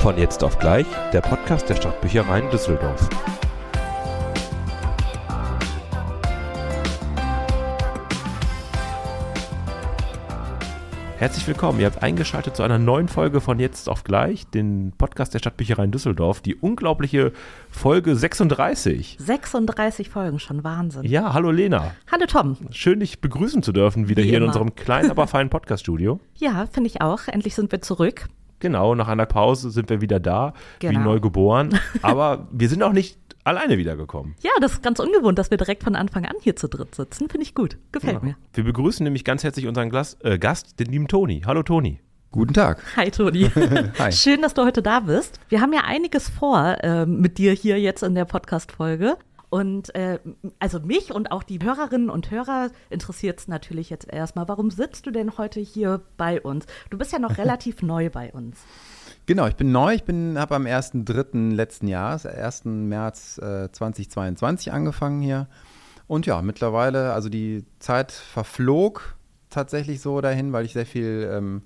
[0.00, 3.08] Von jetzt auf gleich, der Podcast der Stadtbüchereien Düsseldorf.
[11.18, 11.78] Herzlich willkommen.
[11.80, 15.90] Ihr habt eingeschaltet zu einer neuen Folge von Jetzt auf gleich, den Podcast der Stadtbüchereien
[15.90, 16.40] Düsseldorf.
[16.40, 17.32] Die unglaubliche
[17.70, 19.18] Folge 36.
[19.20, 21.04] 36 Folgen schon, Wahnsinn.
[21.04, 21.92] Ja, hallo Lena.
[22.10, 22.56] Hallo Tom.
[22.70, 24.52] Schön, dich begrüßen zu dürfen, wieder Wie hier in immer.
[24.52, 26.20] unserem kleinen, aber feinen Podcast-Studio.
[26.36, 27.28] Ja, finde ich auch.
[27.28, 28.24] Endlich sind wir zurück.
[28.60, 31.00] Genau, nach einer Pause sind wir wieder da, wie Genau.
[31.00, 31.70] neu geboren.
[32.02, 34.34] Aber wir sind auch nicht alleine wiedergekommen.
[34.42, 37.28] Ja, das ist ganz ungewohnt, dass wir direkt von Anfang an hier zu dritt sitzen.
[37.28, 37.78] Finde ich gut.
[37.90, 38.36] Gefällt mir.
[38.52, 41.42] Wir begrüßen nämlich ganz herzlich unseren Glas, äh, Gast, den lieben Toni.
[41.46, 42.00] Hallo Toni.
[42.32, 42.80] Guten Tag.
[42.96, 43.50] Hi Toni.
[43.98, 44.12] Hi.
[44.12, 45.40] Schön, dass du heute da bist.
[45.48, 49.16] Wir haben ja einiges vor ähm, mit dir hier jetzt in der Podcast-Folge.
[49.50, 50.20] Und äh,
[50.60, 55.06] also mich und auch die Hörerinnen und Hörer interessiert es natürlich jetzt erstmal, warum sitzt
[55.06, 56.66] du denn heute hier bei uns?
[56.88, 58.58] Du bist ja noch relativ neu bei uns.
[59.26, 59.94] Genau, ich bin neu.
[59.94, 61.52] Ich bin habe am 1.3.
[61.52, 62.64] letzten Jahres, 1.
[62.64, 65.48] März äh, 2022 angefangen hier.
[66.06, 69.16] Und ja, mittlerweile, also die Zeit verflog
[69.50, 71.62] tatsächlich so dahin, weil ich sehr viel ähm,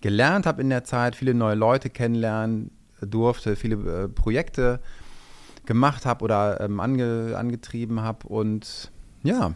[0.00, 4.80] gelernt habe in der Zeit, viele neue Leute kennenlernen durfte, viele äh, Projekte
[5.66, 8.26] gemacht habe oder ähm, ange, angetrieben habe.
[8.28, 8.90] Und
[9.22, 9.52] ja,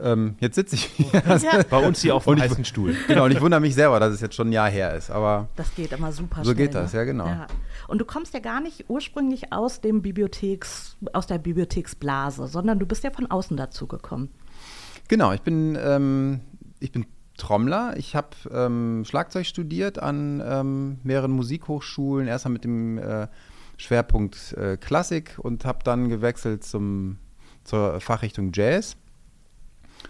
[0.00, 1.22] ähm, jetzt sitze ich hier.
[1.24, 2.94] Ja, Bei uns hier auf dem heißen Stuhl.
[3.08, 5.10] Genau, und ich wundere mich selber, dass es jetzt schon ein Jahr her ist.
[5.10, 6.66] Aber Das geht immer super So schnell.
[6.66, 6.98] geht das, ne?
[7.00, 7.28] ja, genau.
[7.88, 12.86] Und du kommst ja gar nicht ursprünglich aus dem Bibliotheks, aus der Bibliotheksblase, sondern du
[12.86, 14.30] bist ja von außen dazu gekommen.
[15.08, 16.40] Genau, ich bin, ähm,
[16.78, 17.94] ich bin Trommler.
[17.96, 22.28] Ich habe ähm, Schlagzeug studiert an ähm, mehreren Musikhochschulen.
[22.28, 23.26] Erstmal mit dem äh,
[23.80, 27.18] Schwerpunkt äh, Klassik und habe dann gewechselt zum,
[27.64, 28.96] zur Fachrichtung Jazz.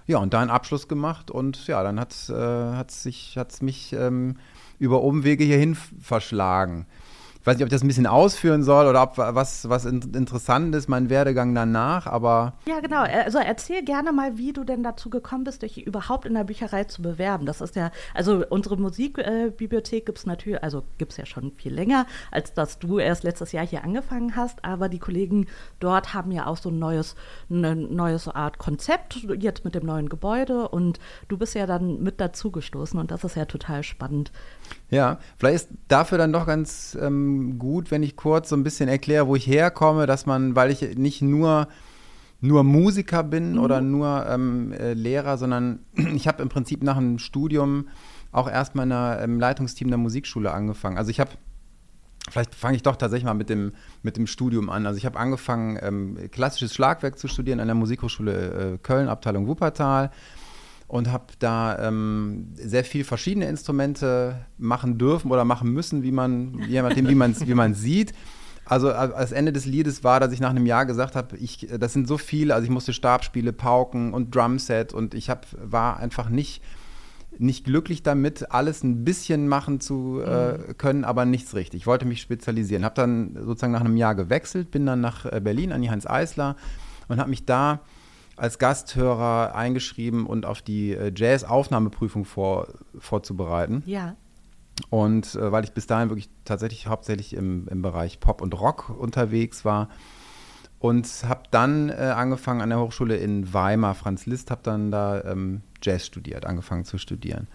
[0.06, 3.92] Ja, und da einen Abschluss gemacht und ja, dann hat es äh, hat's hat's mich
[3.92, 4.36] ähm,
[4.78, 6.86] über Umwege hierhin verschlagen.
[7.40, 10.02] Ich weiß nicht, ob ich das ein bisschen ausführen soll oder ob was, was in,
[10.14, 13.00] interessant ist, mein Werdegang danach, aber Ja, genau.
[13.02, 16.84] Also erzähl gerne mal, wie du denn dazu gekommen bist, dich überhaupt in der Bücherei
[16.84, 17.46] zu bewerben.
[17.46, 21.52] Das ist ja, also unsere Musikbibliothek äh, Bibliothek gibt's natürlich, also gibt es ja schon
[21.52, 24.62] viel länger, als dass du erst letztes Jahr hier angefangen hast.
[24.62, 25.46] Aber die Kollegen
[25.78, 27.14] dort haben ja auch so ein neues,
[27.48, 30.68] eine neues Art Konzept, jetzt mit dem neuen Gebäude.
[30.68, 34.30] Und du bist ja dann mit dazugestoßen und das ist ja total spannend.
[34.90, 38.88] Ja, vielleicht ist dafür dann doch ganz ähm, gut, wenn ich kurz so ein bisschen
[38.88, 41.68] erkläre, wo ich herkomme, dass man, weil ich nicht nur,
[42.40, 47.18] nur Musiker bin oder nur ähm, äh, Lehrer, sondern ich habe im Prinzip nach dem
[47.20, 47.88] Studium
[48.32, 50.98] auch erstmal in einer, im Leitungsteam der Musikschule angefangen.
[50.98, 51.30] Also ich habe
[52.28, 53.72] Vielleicht fange ich doch tatsächlich mal mit dem,
[54.02, 54.86] mit dem Studium an.
[54.86, 59.48] Also ich habe angefangen, ähm, klassisches Schlagwerk zu studieren an der Musikhochschule äh, Köln, Abteilung
[59.48, 60.10] Wuppertal
[60.90, 66.64] und habe da ähm, sehr viel verschiedene Instrumente machen dürfen oder machen müssen, wie man,
[66.68, 68.12] je nachdem, wie man es wie man's sieht.
[68.64, 71.92] Also das Ende des Liedes war, dass ich nach einem Jahr gesagt habe, ich, das
[71.92, 76.28] sind so viele, also ich musste Stabspiele, Pauken und Drumset und ich hab, war einfach
[76.28, 76.60] nicht,
[77.38, 81.82] nicht glücklich damit, alles ein bisschen machen zu äh, können, aber nichts richtig.
[81.82, 82.84] Ich wollte mich spezialisieren.
[82.84, 86.04] Habe dann sozusagen nach einem Jahr gewechselt, bin dann nach äh, Berlin an die Hans
[86.04, 86.56] Eisler
[87.06, 87.80] und habe mich da
[88.40, 92.68] als Gasthörer eingeschrieben und auf die äh, Jazz-Aufnahmeprüfung vor,
[92.98, 93.82] vorzubereiten.
[93.84, 94.16] Ja.
[94.88, 98.88] Und äh, weil ich bis dahin wirklich tatsächlich hauptsächlich im, im Bereich Pop und Rock
[98.88, 99.90] unterwegs war
[100.78, 105.22] und habe dann äh, angefangen an der Hochschule in Weimar, Franz Liszt, habe dann da
[105.24, 107.46] ähm, Jazz studiert, angefangen zu studieren.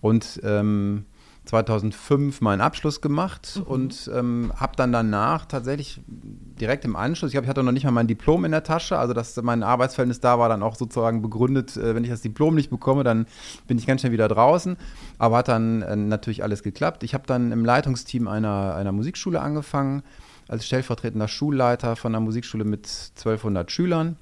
[0.00, 1.04] Und ähm,
[1.48, 7.46] 2005 meinen Abschluss gemacht und ähm, habe dann danach tatsächlich direkt im Anschluss, ich glaube,
[7.46, 10.38] ich hatte noch nicht mal mein Diplom in der Tasche, also dass mein Arbeitsverhältnis da
[10.38, 13.26] war dann auch sozusagen begründet, äh, wenn ich das Diplom nicht bekomme, dann
[13.66, 14.76] bin ich ganz schnell wieder draußen.
[15.18, 17.02] Aber hat dann äh, natürlich alles geklappt.
[17.02, 20.02] Ich habe dann im Leitungsteam einer, einer Musikschule angefangen,
[20.48, 24.16] als stellvertretender Schulleiter von einer Musikschule mit 1200 Schülern.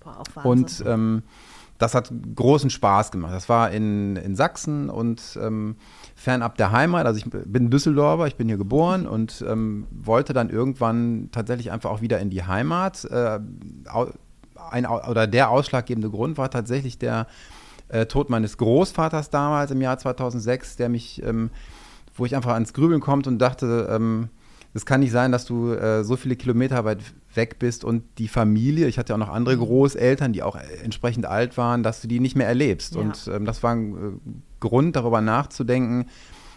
[0.00, 1.22] Boah, auch Und ähm,
[1.78, 3.32] das hat großen Spaß gemacht.
[3.32, 5.76] Das war in, in Sachsen und ähm,
[6.18, 7.06] fernab der Heimat.
[7.06, 11.90] Also ich bin Düsseldorfer, ich bin hier geboren und ähm, wollte dann irgendwann tatsächlich einfach
[11.90, 13.04] auch wieder in die Heimat.
[13.04, 13.38] Äh,
[14.70, 17.28] ein, oder der ausschlaggebende Grund war tatsächlich der
[17.86, 21.50] äh, Tod meines Großvaters damals im Jahr 2006, der mich, ähm,
[22.16, 24.28] wo ich einfach ans Grübeln kommt und dachte, ähm,
[24.74, 26.98] es kann nicht sein, dass du äh, so viele Kilometer weit
[27.34, 30.82] weg bist und die Familie, ich hatte ja auch noch andere Großeltern, die auch äh,
[30.82, 32.96] entsprechend alt waren, dass du die nicht mehr erlebst.
[32.96, 33.02] Ja.
[33.02, 36.06] Und ähm, das war ein äh, Grund, darüber nachzudenken,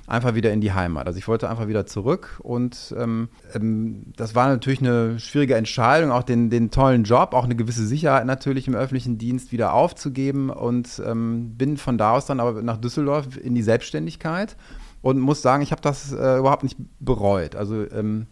[0.08, 1.08] einfach wieder in die Heimat.
[1.08, 6.12] Also ich wollte einfach wieder zurück und ähm, ähm, das war natürlich eine schwierige Entscheidung,
[6.12, 10.50] auch den, den tollen Job, auch eine gewisse Sicherheit natürlich im öffentlichen Dienst wieder aufzugeben
[10.50, 14.58] und ähm, bin von da aus dann aber nach Düsseldorf in die Selbstständigkeit
[15.02, 17.56] und muss sagen, ich habe das äh, überhaupt nicht bereut.
[17.56, 18.28] Also ähm,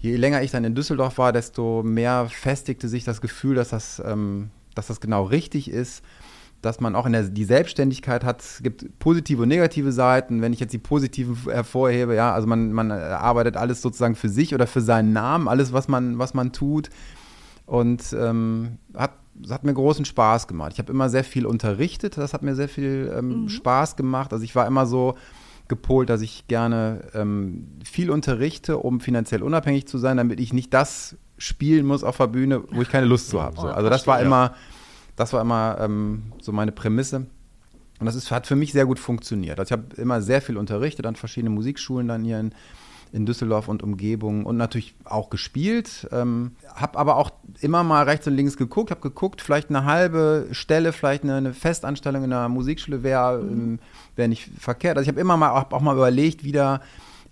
[0.00, 4.00] je länger ich dann in Düsseldorf war, desto mehr festigte sich das Gefühl, dass das,
[4.04, 6.04] ähm, dass das genau richtig ist
[6.68, 10.42] dass man auch in der die Selbstständigkeit hat, es gibt positive und negative Seiten.
[10.42, 14.54] Wenn ich jetzt die positiven hervorhebe, ja, also man, man arbeitet alles sozusagen für sich
[14.54, 16.90] oder für seinen Namen, alles, was man, was man tut.
[17.64, 19.12] Und ähm, hat,
[19.48, 20.72] hat mir großen Spaß gemacht.
[20.74, 23.48] Ich habe immer sehr viel unterrichtet, das hat mir sehr viel ähm, mhm.
[23.48, 24.34] Spaß gemacht.
[24.34, 25.14] Also ich war immer so
[25.68, 30.74] gepolt, dass ich gerne ähm, viel unterrichte, um finanziell unabhängig zu sein, damit ich nicht
[30.74, 33.56] das spielen muss auf der Bühne, wo ich keine Lust zu habe.
[33.58, 33.68] So.
[33.68, 34.54] Also das war immer
[35.18, 37.26] das war immer ähm, so meine Prämisse.
[37.98, 39.58] Und das ist, hat für mich sehr gut funktioniert.
[39.58, 42.52] Also ich habe immer sehr viel unterrichtet an verschiedenen Musikschulen dann hier in,
[43.12, 46.06] in Düsseldorf und Umgebung und natürlich auch gespielt.
[46.12, 50.46] Ähm, habe aber auch immer mal rechts und links geguckt, habe geguckt, vielleicht eine halbe
[50.52, 53.80] Stelle, vielleicht eine, eine Festanstellung in einer Musikschule wäre mhm.
[54.14, 54.96] Wär nicht verkehrt.
[54.96, 56.80] Also ich habe immer mal auch, auch, mal überlegt, wieder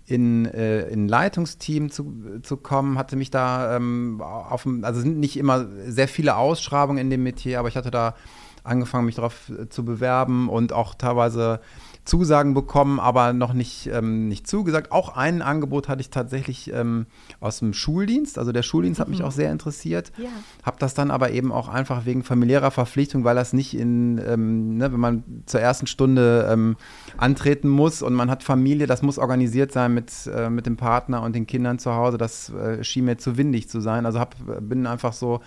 [0.07, 5.35] in, äh, in Leitungsteam zu, zu kommen, hatte mich da ähm, auf also sind nicht
[5.35, 8.15] immer sehr viele Ausschreibungen in dem Metier, aber ich hatte da
[8.63, 11.59] angefangen, mich darauf äh, zu bewerben und auch teilweise
[12.07, 14.91] Zusagen bekommen, aber noch nicht, ähm, nicht zugesagt.
[14.91, 17.05] Auch ein Angebot hatte ich tatsächlich ähm,
[17.41, 18.39] aus dem Schuldienst.
[18.39, 19.01] Also der Schuldienst mhm.
[19.01, 19.25] hat mich mhm.
[19.25, 20.13] auch sehr interessiert.
[20.17, 20.29] Ja.
[20.63, 24.77] Habe das dann aber eben auch einfach wegen familiärer Verpflichtung, weil das nicht in, ähm,
[24.77, 26.77] ne, wenn man zur ersten Stunde ähm,
[27.17, 31.23] antreten muss und man hat Familie, das muss organisiert sein mit, äh, mit dem Partner
[31.23, 32.17] und den Kindern zu Hause.
[32.17, 34.05] Das äh, schien mir zu windig zu sein.
[34.05, 35.41] Also hab, bin einfach so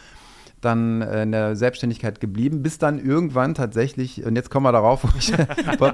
[0.60, 5.04] dann äh, in der Selbstständigkeit geblieben, bis dann irgendwann tatsächlich, und jetzt kommen wir darauf,
[5.18, 5.32] ich,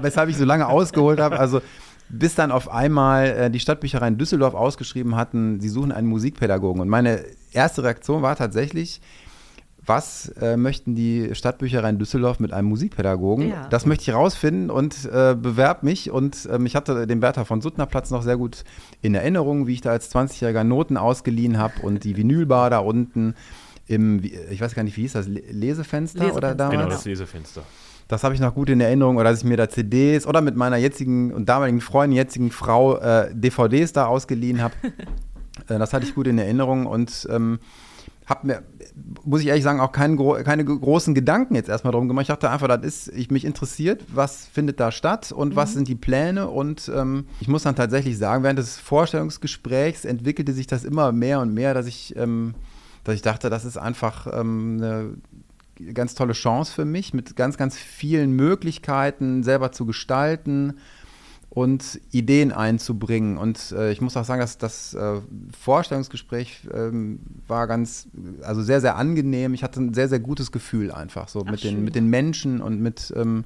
[0.01, 1.61] weshalb ich so lange ausgeholt habe, also
[2.09, 6.81] bis dann auf einmal äh, die Stadtbücherei in Düsseldorf ausgeschrieben hatten, sie suchen einen Musikpädagogen.
[6.81, 9.01] Und meine erste Reaktion war tatsächlich,
[9.85, 13.49] was äh, möchten die Stadtbücherei in Düsseldorf mit einem Musikpädagogen?
[13.49, 13.67] Ja.
[13.69, 16.11] Das möchte ich rausfinden und äh, bewerb mich.
[16.11, 18.65] Und ähm, ich hatte den Bertha von Suttner Platz noch sehr gut
[19.01, 23.35] in Erinnerung, wie ich da als 20-jähriger Noten ausgeliehen habe und die Vinylbar da unten
[23.87, 26.77] im, ich weiß gar nicht, wie hieß das, Lesefenster, Lesefenster oder damals?
[26.77, 27.63] Genau, das Lesefenster.
[28.07, 30.55] Das habe ich noch gut in Erinnerung, oder dass ich mir da CDs oder mit
[30.55, 34.73] meiner jetzigen und damaligen Freundin, jetzigen Frau äh, DVDs da ausgeliehen habe.
[35.67, 37.59] äh, das hatte ich gut in Erinnerung und ähm,
[38.27, 38.63] habe mir,
[39.23, 42.23] muss ich ehrlich sagen, auch keinen, keine großen Gedanken jetzt erstmal drum gemacht.
[42.23, 45.55] Ich dachte einfach, das ist, ich, mich interessiert, was findet da statt und mhm.
[45.55, 46.49] was sind die Pläne.
[46.49, 51.39] Und ähm, ich muss dann tatsächlich sagen, während des Vorstellungsgesprächs entwickelte sich das immer mehr
[51.39, 52.53] und mehr, dass ich ähm,
[53.07, 54.77] dass ich dachte, das ist einfach ähm,
[55.79, 60.73] eine ganz tolle Chance für mich, mit ganz, ganz vielen Möglichkeiten selber zu gestalten
[61.49, 63.37] und Ideen einzubringen.
[63.37, 65.21] Und äh, ich muss auch sagen, dass das äh,
[65.57, 68.09] Vorstellungsgespräch ähm, war ganz,
[68.41, 69.53] also sehr, sehr angenehm.
[69.53, 72.61] Ich hatte ein sehr, sehr gutes Gefühl einfach so Ach, mit, den, mit den Menschen
[72.61, 73.45] und mit ähm,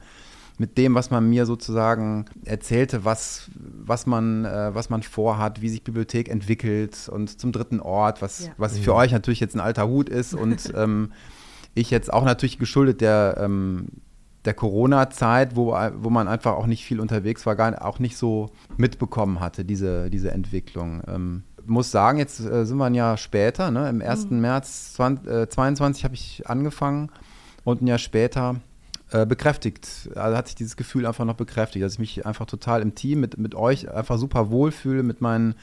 [0.62, 5.70] mit dem, was man mir sozusagen erzählte, was, was, man, äh, was man vorhat, wie
[5.70, 8.52] sich Bibliothek entwickelt und zum dritten Ort, was, ja.
[8.58, 8.98] was für mhm.
[8.98, 11.14] euch natürlich jetzt ein alter Hut ist und ähm,
[11.74, 13.88] ich jetzt auch natürlich geschuldet der, ähm,
[14.46, 18.52] der Corona-Zeit, wo, wo man einfach auch nicht viel unterwegs war, gar auch nicht so
[18.78, 21.02] mitbekommen hatte, diese, diese Entwicklung.
[21.08, 23.90] Ähm, muss sagen, jetzt äh, sind wir ein Jahr später, ne?
[23.90, 24.30] im 1.
[24.30, 24.42] Mhm.
[24.42, 27.10] März 2022 äh, habe ich angefangen
[27.64, 28.58] und ein Jahr später
[29.12, 30.10] äh, bekräftigt.
[30.16, 33.20] Also hat sich dieses Gefühl einfach noch bekräftigt, dass ich mich einfach total im Team
[33.20, 35.56] mit, mit euch einfach super wohlfühle, mit meinen,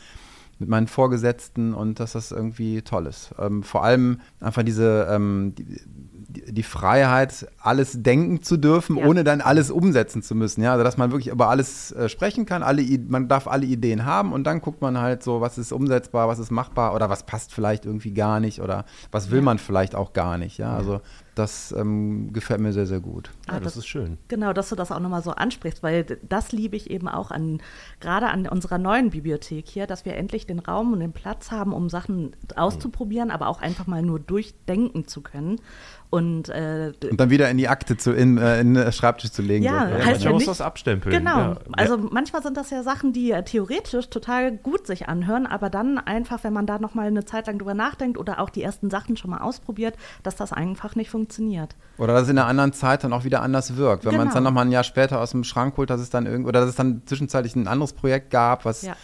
[0.59, 3.35] mit meinen Vorgesetzten und dass das irgendwie toll ist.
[3.39, 5.81] Ähm, vor allem einfach diese, ähm, die,
[6.29, 9.07] die, Freiheit, alles denken zu dürfen, ja.
[9.07, 10.63] ohne dann alles umsetzen zu müssen.
[10.63, 14.05] Ja, also dass man wirklich über alles äh, sprechen kann, alle, man darf alle Ideen
[14.05, 17.25] haben und dann guckt man halt so, was ist umsetzbar, was ist machbar oder was
[17.25, 19.45] passt vielleicht irgendwie gar nicht oder was will ja.
[19.45, 20.59] man vielleicht auch gar nicht.
[20.59, 21.01] Ja, also
[21.39, 23.31] das ähm, gefällt mir sehr, sehr gut.
[23.47, 24.19] Ah, ja, das, das, ist schön.
[24.27, 27.63] Genau, dass du das auch nochmal so ansprichst, weil das liebe ich eben auch an,
[28.01, 31.73] gerade an unserer neuen Bibliothek hier, dass wir endlich den Raum und den Platz haben,
[31.73, 35.61] um Sachen auszuprobieren, aber auch einfach mal nur durchdenken zu können.
[36.11, 39.43] Und, äh, und dann wieder in die Akte zu, in, äh, in den Schreibtisch zu
[39.43, 39.63] legen.
[39.63, 39.95] Ja, so.
[39.95, 41.15] ja heißt ja muss das abstempeln.
[41.15, 41.39] Genau.
[41.39, 41.59] Ja.
[41.73, 45.99] Also manchmal sind das ja Sachen, die äh, theoretisch total gut sich anhören, aber dann
[45.99, 49.19] einfach, wenn man da nochmal eine Zeit lang drüber nachdenkt oder auch die ersten Sachen
[49.19, 51.77] schon mal ausprobiert, dass das einfach nicht funktioniert.
[51.99, 54.07] Oder dass es in einer anderen Zeit dann auch wieder anders wirkt.
[54.07, 54.23] Wenn genau.
[54.23, 56.49] man es dann nochmal ein Jahr später aus dem Schrank holt, dass es dann irgendwie,
[56.49, 58.97] oder dass es dann zwischenzeitlich ein anderes Projekt gab, was, ja.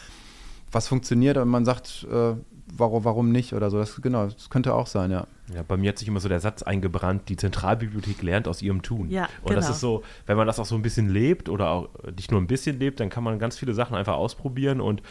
[0.72, 2.34] was funktioniert und man sagt, äh,
[2.76, 3.78] warum, warum nicht oder so.
[3.78, 5.26] Das, genau, das könnte auch sein, ja.
[5.54, 8.82] Ja, bei mir hat sich immer so der Satz eingebrannt, die Zentralbibliothek lernt aus ihrem
[8.82, 9.10] Tun.
[9.10, 9.56] Ja, und genau.
[9.56, 12.40] das ist so, wenn man das auch so ein bisschen lebt oder auch nicht nur
[12.40, 15.02] ein bisschen lebt, dann kann man ganz viele Sachen einfach ausprobieren und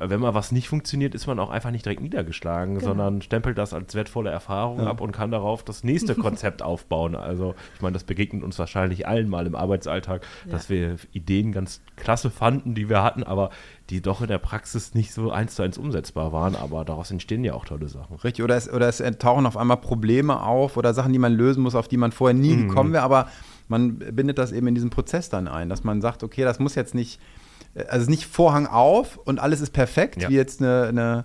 [0.00, 2.86] wenn mal was nicht funktioniert, ist man auch einfach nicht direkt niedergeschlagen, genau.
[2.86, 4.86] sondern stempelt das als wertvolle Erfahrung ja.
[4.86, 7.16] ab und kann darauf das nächste Konzept aufbauen.
[7.16, 10.52] Also ich meine, das begegnet uns wahrscheinlich allen mal im Arbeitsalltag, ja.
[10.52, 13.50] dass wir Ideen ganz klasse fanden, die wir hatten, aber
[13.90, 17.42] die doch in der Praxis nicht so eins zu eins umsetzbar waren, aber daraus entstehen
[17.42, 18.16] ja auch tolle Sachen.
[18.16, 21.62] Richtig, oder es, oder es tauchen auf einmal Probleme auf oder Sachen, die man lösen
[21.62, 22.68] muss, auf die man vorher nie mhm.
[22.68, 23.28] gekommen wäre, aber
[23.66, 26.74] man bindet das eben in diesen Prozess dann ein, dass man sagt, okay, das muss
[26.74, 27.20] jetzt nicht
[27.88, 30.28] also nicht Vorhang auf und alles ist perfekt, ja.
[30.28, 31.24] wie jetzt eine, eine,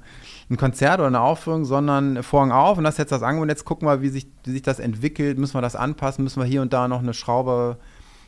[0.50, 3.50] ein Konzert oder eine Aufführung, sondern Vorhang auf und das ist jetzt das Angebot.
[3.50, 5.38] Jetzt gucken wir, wie sich, wie sich das entwickelt.
[5.38, 6.24] Müssen wir das anpassen?
[6.24, 7.78] Müssen wir hier und da noch eine Schraube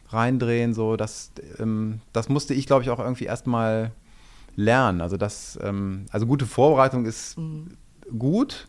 [0.09, 0.73] reindrehen?
[0.73, 3.91] So, das, ähm, das musste ich, glaube ich, auch irgendwie erstmal
[4.55, 5.01] lernen.
[5.01, 7.77] Also, das, ähm, also gute Vorbereitung ist mhm.
[8.17, 8.67] gut,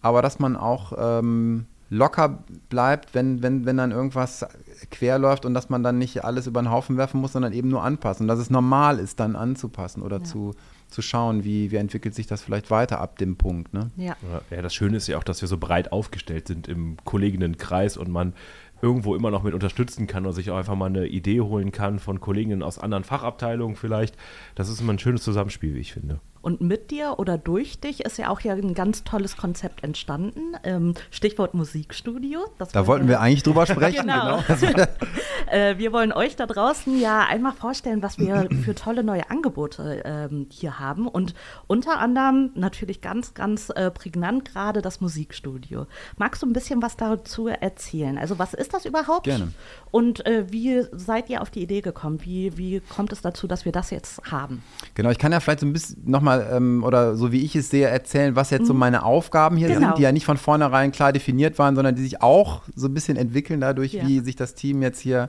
[0.00, 4.46] aber dass man auch ähm, locker bleibt, wenn, wenn, wenn dann irgendwas
[4.90, 7.68] quer läuft und dass man dann nicht alles über den Haufen werfen muss, sondern eben
[7.68, 8.26] nur anpassen.
[8.26, 10.24] Dass es normal ist, dann anzupassen oder ja.
[10.24, 10.54] zu,
[10.88, 13.74] zu schauen, wie, wie entwickelt sich das vielleicht weiter ab dem Punkt.
[13.74, 13.90] Ne?
[13.96, 14.16] Ja.
[14.50, 18.10] ja, das Schöne ist ja auch, dass wir so breit aufgestellt sind im Kolleginnenkreis und
[18.10, 18.32] man
[18.80, 21.98] irgendwo immer noch mit unterstützen kann und sich auch einfach mal eine Idee holen kann
[21.98, 24.16] von Kolleginnen aus anderen Fachabteilungen vielleicht.
[24.54, 26.20] Das ist immer ein schönes Zusammenspiel, wie ich finde.
[26.42, 30.56] Und mit dir oder durch dich ist ja auch ja ein ganz tolles Konzept entstanden.
[30.64, 32.40] Ähm, Stichwort Musikstudio.
[32.72, 34.00] da wollten wir eigentlich drüber sprechen.
[34.08, 34.42] genau.
[34.48, 34.82] genau.
[35.50, 40.02] äh, wir wollen euch da draußen ja einmal vorstellen, was wir für tolle neue Angebote
[40.04, 41.06] ähm, hier haben.
[41.06, 41.34] Und
[41.68, 45.86] unter anderem natürlich ganz, ganz äh, prägnant gerade das Musikstudio.
[46.16, 48.18] Magst du ein bisschen was dazu erzählen?
[48.18, 49.24] Also was ist das überhaupt?
[49.24, 49.52] Gerne.
[49.92, 52.20] Und äh, wie seid ihr auf die Idee gekommen?
[52.24, 54.62] Wie, wie kommt es dazu, dass wir das jetzt haben?
[54.94, 57.56] Genau, ich kann ja vielleicht so ein bisschen nochmal mal ähm, oder so wie ich
[57.56, 58.80] es sehe, erzählen, was jetzt so mhm.
[58.80, 59.80] meine Aufgaben hier genau.
[59.80, 62.94] sind, die ja nicht von vornherein klar definiert waren, sondern die sich auch so ein
[62.94, 64.06] bisschen entwickeln dadurch, ja.
[64.06, 65.28] wie sich das Team jetzt hier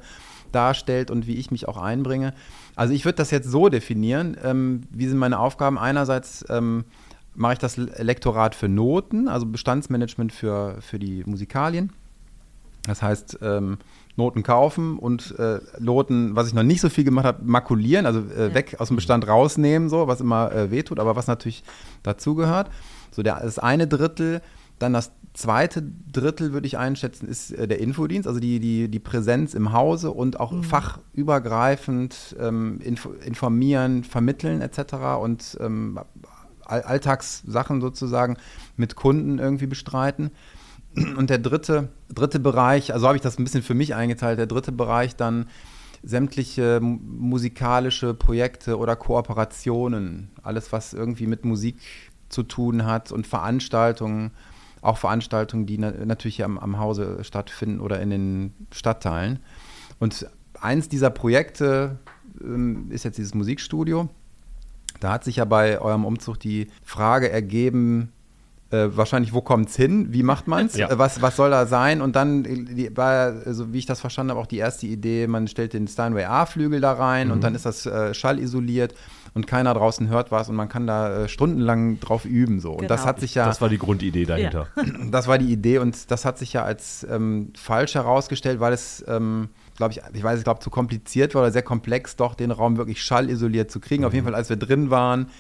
[0.51, 2.33] darstellt und wie ich mich auch einbringe.
[2.75, 5.77] Also ich würde das jetzt so definieren, ähm, wie sind meine Aufgaben?
[5.77, 6.85] Einerseits ähm,
[7.35, 11.91] mache ich das Lektorat für Noten, also Bestandsmanagement für, für die Musikalien.
[12.85, 13.77] Das heißt, ähm,
[14.15, 18.19] Noten kaufen und äh, Noten, was ich noch nicht so viel gemacht habe, makulieren, also
[18.19, 18.53] äh, ja.
[18.53, 21.63] weg aus dem Bestand rausnehmen, so, was immer äh, wehtut, aber was natürlich
[22.03, 22.69] dazugehört.
[23.11, 24.41] So, der, das eine Drittel,
[24.79, 28.99] dann das zweite Drittel, würde ich einschätzen, ist äh, der Infodienst, also die, die, die
[28.99, 30.63] Präsenz im Hause und auch mhm.
[30.63, 34.93] fachübergreifend ähm, inf informieren, vermitteln etc.
[35.19, 35.99] und ähm,
[36.65, 38.37] Alltagssachen sozusagen
[38.77, 40.31] mit Kunden irgendwie bestreiten.
[40.95, 44.45] Und der dritte, dritte Bereich, also habe ich das ein bisschen für mich eingeteilt, der
[44.45, 45.47] dritte Bereich dann
[46.03, 51.77] sämtliche musikalische Projekte oder Kooperationen, alles was irgendwie mit Musik
[52.29, 54.31] zu tun hat und Veranstaltungen,
[54.81, 59.39] auch Veranstaltungen, die na natürlich am, am Hause stattfinden oder in den Stadtteilen.
[59.99, 60.27] Und
[60.59, 61.99] eins dieser Projekte
[62.41, 64.09] ähm, ist jetzt dieses Musikstudio.
[64.99, 68.11] Da hat sich ja bei eurem Umzug die Frage ergeben,
[68.73, 70.07] äh, wahrscheinlich, wo kommt es hin?
[70.11, 70.75] Wie macht man es?
[70.75, 70.89] Ja.
[70.89, 72.01] Äh, was, was soll da sein?
[72.01, 75.47] Und dann die, war, also, wie ich das verstanden habe, auch die erste Idee, man
[75.47, 77.33] stellt den Steinway A-Flügel da rein mhm.
[77.33, 78.95] und dann ist das äh, schallisoliert
[79.35, 82.59] und keiner draußen hört was und man kann da äh, stundenlang drauf üben.
[82.59, 82.71] So.
[82.71, 82.87] Und genau.
[82.87, 83.45] das hat sich ja.
[83.45, 84.67] Das war die Grundidee dahinter.
[84.75, 84.83] Ja.
[85.11, 89.03] Das war die Idee und das hat sich ja als ähm, falsch herausgestellt, weil es.
[89.07, 92.51] Ähm, glaube ich, ich weiß, ich glaube, zu kompliziert war oder sehr komplex, doch den
[92.51, 94.03] Raum wirklich schallisoliert zu kriegen.
[94.03, 94.07] Mhm.
[94.07, 95.31] Auf jeden Fall, als wir drin waren,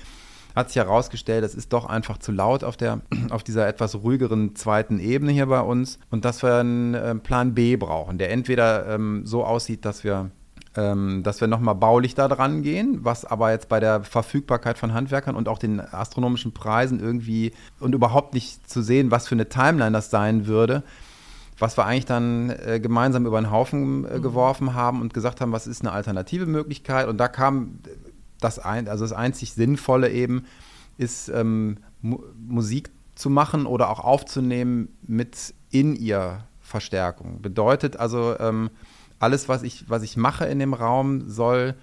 [0.55, 4.55] hat sich herausgestellt, es ist doch einfach zu laut auf, der, auf dieser etwas ruhigeren
[4.55, 8.87] zweiten Ebene hier bei uns und dass wir einen äh, Plan B brauchen, der entweder
[8.87, 10.31] ähm, so aussieht, dass wir
[10.75, 14.93] ähm, dass wir nochmal baulich da dran gehen, was aber jetzt bei der Verfügbarkeit von
[14.93, 19.49] Handwerkern und auch den astronomischen Preisen irgendwie und überhaupt nicht zu sehen, was für eine
[19.49, 20.83] Timeline das sein würde,
[21.59, 24.21] was wir eigentlich dann äh, gemeinsam über den Haufen äh, mhm.
[24.23, 27.07] geworfen haben und gesagt haben, was ist eine alternative Möglichkeit.
[27.07, 27.79] Und da kam
[28.43, 30.45] das, ein, also das einzig Sinnvolle eben
[30.97, 37.41] ist, ähm, Mu Musik zu machen oder auch aufzunehmen mit in ihr Verstärkung.
[37.41, 38.69] Bedeutet also, ähm,
[39.19, 41.75] alles, was ich, was ich mache in dem Raum, soll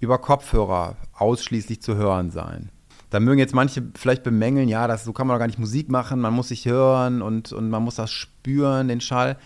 [0.00, 2.70] über Kopfhörer ausschließlich zu hören sein.
[3.10, 5.88] Da mögen jetzt manche vielleicht bemängeln, ja, das, so kann man doch gar nicht Musik
[5.90, 9.36] machen, man muss sich hören und, und man muss das spüren, den Schall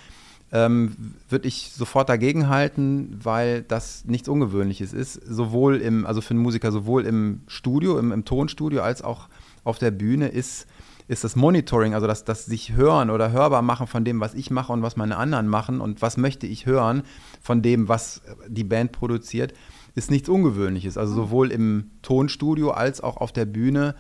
[0.53, 5.15] ähm, würde ich sofort dagegen halten, weil das nichts Ungewöhnliches ist.
[5.15, 9.29] Sowohl im, also für einen Musiker, sowohl im Studio, im, im Tonstudio, als auch
[9.65, 10.67] auf der Bühne ist,
[11.09, 14.51] ist das Monitoring, also das, das sich hören oder hörbar machen von dem, was ich
[14.51, 17.03] mache und was meine anderen machen und was möchte ich hören
[17.41, 19.55] von dem, was die Band produziert,
[19.95, 20.97] ist nichts Ungewöhnliches.
[20.97, 23.95] Also sowohl im Tonstudio als auch auf der Bühne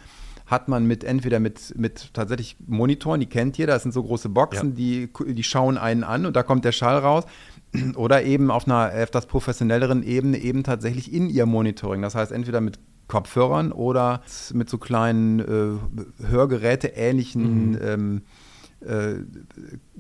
[0.46, 4.28] hat man mit entweder mit, mit tatsächlich Monitoren, die kennt jeder, das sind so große
[4.28, 4.74] Boxen, ja.
[4.76, 7.24] die, die schauen einen an und da kommt der Schall raus.
[7.96, 12.02] Oder eben auf einer etwas professionelleren Ebene eben tatsächlich in ihr Monitoring.
[12.02, 14.20] Das heißt, entweder mit Kopfhörern oder
[14.52, 17.78] mit so kleinen äh, Hörgeräte-ähnlichen mhm.
[17.82, 18.22] ähm,
[18.86, 19.14] äh,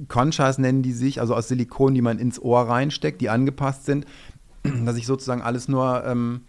[0.08, 4.06] Conchas nennen die sich, also aus Silikon, die man ins Ohr reinsteckt, die angepasst sind,
[4.84, 6.42] dass ich sozusagen alles nur ähm,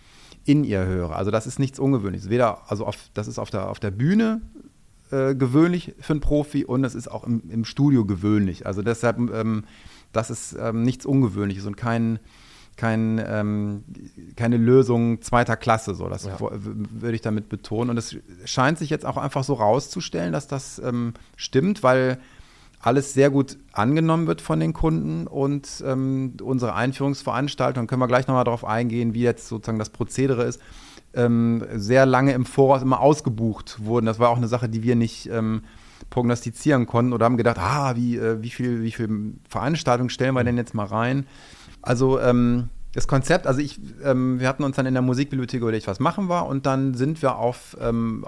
[0.46, 1.16] in ihr höre.
[1.16, 2.30] Also das ist nichts Ungewöhnliches.
[2.30, 4.42] Weder, also auf, das ist auf der, auf der Bühne
[5.12, 8.66] äh, gewöhnlich für einen Profi und es ist auch im, im Studio gewöhnlich.
[8.66, 9.66] Also deshalb, ähm,
[10.12, 12.20] das ist ähm, nichts Ungewöhnliches und kein,
[12.76, 13.84] kein, ähm,
[14.36, 15.96] keine Lösung zweiter Klasse.
[15.96, 16.10] So.
[16.10, 16.38] Das ja.
[16.40, 17.92] würde ich damit betonen.
[17.92, 22.20] Und es scheint sich jetzt auch einfach so rauszustellen, dass das ähm, stimmt, weil
[22.84, 28.28] alles sehr gut angenommen wird von den Kunden und ähm, unsere Einführungsveranstaltung, können wir gleich
[28.28, 30.60] nochmal darauf eingehen, wie jetzt sozusagen das Prozedere ist,
[31.14, 34.06] ähm, sehr lange im Voraus immer ausgebucht wurden.
[34.06, 35.62] Das war auch eine Sache, die wir nicht ähm,
[36.10, 40.44] prognostizieren konnten oder haben gedacht, ah, wie, äh, wie viel, wie viel Veranstaltungen stellen wir
[40.44, 41.26] denn jetzt mal rein?
[41.82, 45.88] Also ähm, das Konzept, also ich, ähm, wir hatten uns dann in der Musikbibliothek überlegt,
[45.88, 48.26] was machen wir und dann sind wir auf ähm,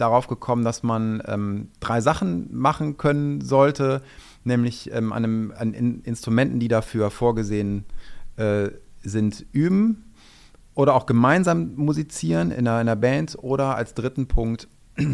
[0.00, 4.02] darauf gekommen, dass man ähm, drei Sachen machen können sollte,
[4.44, 7.84] nämlich ähm, an, einem, an in Instrumenten, die dafür vorgesehen
[8.36, 8.70] äh,
[9.02, 10.04] sind, üben
[10.74, 14.68] oder auch gemeinsam musizieren in einer, in einer, Band oder als dritten Punkt,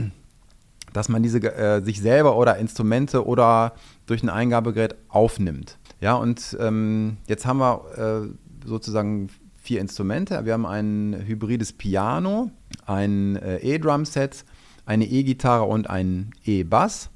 [0.92, 3.74] dass man diese äh, sich selber oder Instrumente oder
[4.06, 5.78] durch ein Eingabegerät aufnimmt.
[6.00, 8.28] Ja, und ähm, jetzt haben wir
[8.64, 10.44] äh, sozusagen vier Instrumente.
[10.44, 12.50] Wir haben ein hybrides Piano,
[12.86, 14.44] ein äh, E-Drum-Set
[14.86, 17.10] eine E-Gitarre und ein E-Bass,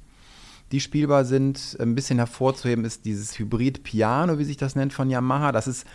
[0.71, 1.77] die spielbar sind.
[1.79, 5.51] Ein bisschen hervorzuheben ist dieses Hybrid-Piano, wie sich das nennt von Yamaha.
[5.51, 5.87] Das ist,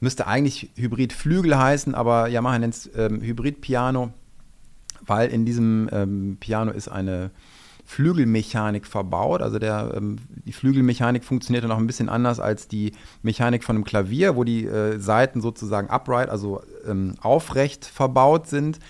[0.00, 4.12] müsste eigentlich Hybrid-Flügel heißen, aber Yamaha nennt es ähm, Hybrid-Piano,
[5.06, 7.30] weil in diesem ähm, Piano ist eine
[7.86, 9.40] Flügelmechanik verbaut.
[9.40, 10.16] Also der, ähm,
[10.46, 12.92] die Flügelmechanik funktioniert dann auch ein bisschen anders als die
[13.22, 18.80] Mechanik von einem Klavier, wo die äh, Seiten sozusagen upright, also ähm, aufrecht verbaut sind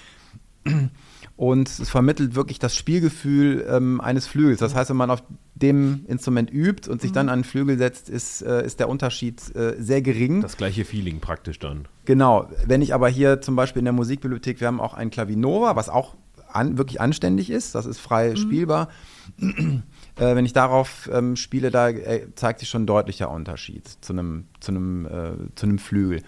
[1.36, 4.60] und es vermittelt wirklich das Spielgefühl ähm, eines Flügels.
[4.60, 5.22] Das heißt, wenn man auf
[5.54, 7.14] dem Instrument übt und sich mhm.
[7.14, 10.42] dann an den Flügel setzt, ist, äh, ist der Unterschied äh, sehr gering.
[10.42, 11.86] Das gleiche Feeling praktisch dann.
[12.04, 12.48] Genau.
[12.66, 15.88] Wenn ich aber hier zum Beispiel in der Musikbibliothek, wir haben auch ein Klavinova, was
[15.88, 16.14] auch
[16.52, 18.36] an, wirklich anständig ist, das ist frei mhm.
[18.36, 18.88] spielbar.
[19.40, 19.80] äh,
[20.16, 24.44] wenn ich darauf ähm, spiele, da äh, zeigt sich schon ein deutlicher Unterschied zu einem,
[24.60, 26.22] zu einem, äh, zu einem Flügel.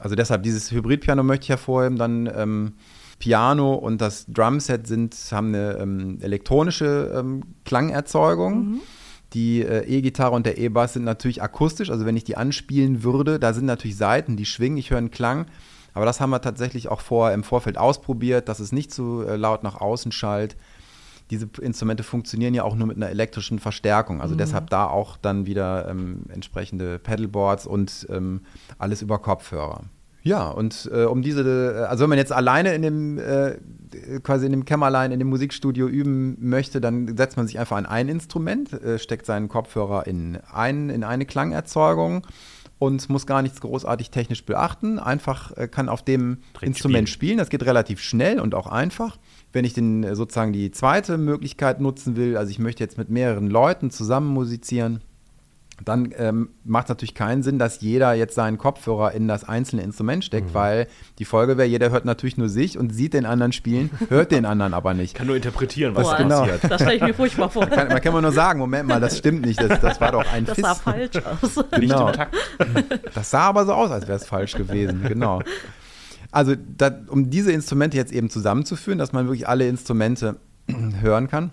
[0.00, 2.72] Also deshalb dieses Hybridpiano möchte ich hervorheben, dann ähm,
[3.20, 8.54] Piano und das Drumset sind, haben eine ähm, elektronische ähm, Klangerzeugung.
[8.54, 8.80] Mhm.
[9.34, 13.38] Die äh, E-Gitarre und der E-Bass sind natürlich akustisch, also wenn ich die anspielen würde,
[13.38, 15.46] da sind natürlich Saiten, die schwingen, ich höre einen Klang.
[15.92, 19.36] Aber das haben wir tatsächlich auch vorher im Vorfeld ausprobiert, dass es nicht zu äh,
[19.36, 20.56] laut nach außen schallt.
[21.30, 24.20] Diese Instrumente funktionieren ja auch nur mit einer elektrischen Verstärkung.
[24.20, 24.38] Also mhm.
[24.38, 28.40] deshalb da auch dann wieder ähm, entsprechende Pedalboards und ähm,
[28.78, 29.84] alles über Kopfhörer.
[30.22, 33.56] Ja, und äh, um diese, äh, also wenn man jetzt alleine in dem, äh,
[34.22, 37.86] quasi in dem Kämmerlein, in dem Musikstudio üben möchte, dann setzt man sich einfach an
[37.86, 42.26] ein Instrument, äh, steckt seinen Kopfhörer in, ein, in eine Klangerzeugung
[42.80, 44.98] und muss gar nichts großartig technisch beachten.
[44.98, 47.36] Einfach äh, kann auf dem Direkt Instrument spielen.
[47.36, 47.38] spielen.
[47.38, 49.18] Das geht relativ schnell und auch einfach.
[49.52, 53.10] Wenn ich den äh, sozusagen die zweite Möglichkeit nutzen will, also ich möchte jetzt mit
[53.10, 55.00] mehreren Leuten zusammen musizieren,
[55.84, 59.82] dann ähm, macht es natürlich keinen Sinn, dass jeder jetzt seinen Kopfhörer in das einzelne
[59.82, 60.54] Instrument steckt, mhm.
[60.54, 60.86] weil
[61.18, 64.44] die Folge wäre, jeder hört natürlich nur sich und sieht den anderen spielen, hört den
[64.44, 65.14] anderen aber nicht.
[65.14, 66.40] Kann nur interpretieren, was Boah, genau.
[66.40, 66.64] passiert.
[66.70, 67.62] Das stelle ich mir furchtbar vor.
[67.62, 70.30] Man kann, man kann nur sagen, Moment mal, das stimmt nicht, das, das war doch
[70.32, 70.66] ein Das Fist.
[70.66, 71.64] sah falsch aus.
[71.80, 72.12] Genau.
[73.14, 75.40] Das sah aber so aus, als wäre es falsch gewesen, genau.
[76.30, 80.36] Also, da, um diese Instrumente jetzt eben zusammenzuführen, dass man wirklich alle Instrumente
[81.00, 81.50] hören kann,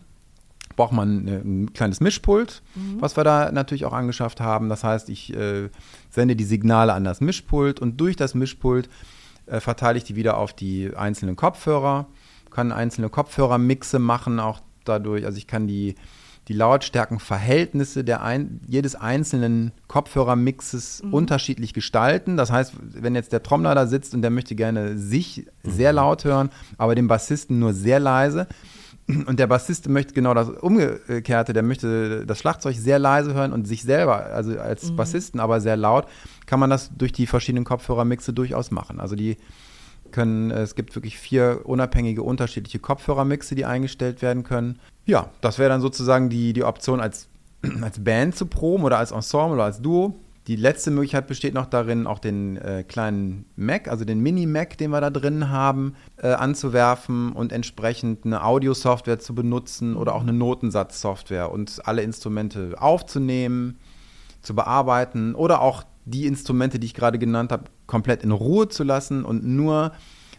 [0.78, 3.02] braucht man ein kleines Mischpult, mhm.
[3.02, 4.70] was wir da natürlich auch angeschafft haben.
[4.70, 5.70] Das heißt, ich äh,
[6.10, 8.88] sende die Signale an das Mischpult und durch das Mischpult
[9.48, 12.06] äh, verteile ich die wieder auf die einzelnen Kopfhörer,
[12.52, 15.96] kann einzelne Kopfhörermixe machen, auch dadurch, also ich kann die,
[16.48, 21.14] die Lautstärkenverhältnisse der ein, jedes einzelnen Kopfhörermixes mhm.
[21.14, 22.38] unterschiedlich gestalten.
[22.38, 25.72] Das heißt, wenn jetzt der Trommler da sitzt und der möchte gerne sich mhm.
[25.72, 28.48] sehr laut hören, aber den Bassisten nur sehr leise,
[29.08, 33.66] und der Bassist möchte genau das Umgekehrte, der möchte das Schlagzeug sehr leise hören und
[33.66, 34.96] sich selber, also als mhm.
[34.98, 36.08] Bassisten aber sehr laut,
[36.46, 39.00] kann man das durch die verschiedenen Kopfhörermixe durchaus machen.
[39.00, 39.38] Also die
[40.12, 44.80] können, es gibt wirklich vier unabhängige, unterschiedliche Kopfhörermixe, die eingestellt werden können.
[45.06, 47.30] Ja, das wäre dann sozusagen die, die Option als,
[47.82, 50.20] als Band zu proben oder als Ensemble oder als Duo.
[50.48, 54.92] Die letzte Möglichkeit besteht noch darin, auch den äh, kleinen Mac, also den Mini-Mac, den
[54.92, 60.32] wir da drin haben, äh, anzuwerfen und entsprechend eine Audio-Software zu benutzen oder auch eine
[60.32, 63.78] Notensatz-Software und alle Instrumente aufzunehmen,
[64.42, 68.86] zu bearbeiten oder auch die Instrumente, die ich gerade genannt habe, komplett in Ruhe zu
[68.86, 69.92] lassen und nur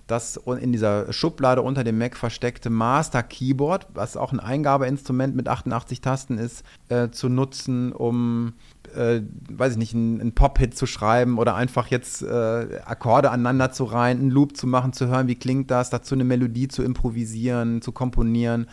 [0.09, 5.49] das in dieser Schublade unter dem Mac versteckte Master Keyboard, was auch ein Eingabeinstrument mit
[5.49, 8.55] 88 Tasten ist, äh, zu nutzen, um,
[8.97, 13.85] äh, weiß ich nicht, einen, Pop-Hit zu schreiben oder einfach jetzt äh, Akkorde aneinander zu
[13.85, 17.83] reihen, einen Loop zu machen, zu hören, wie klingt das, dazu eine Melodie zu improvisieren,
[17.83, 18.67] zu komponieren.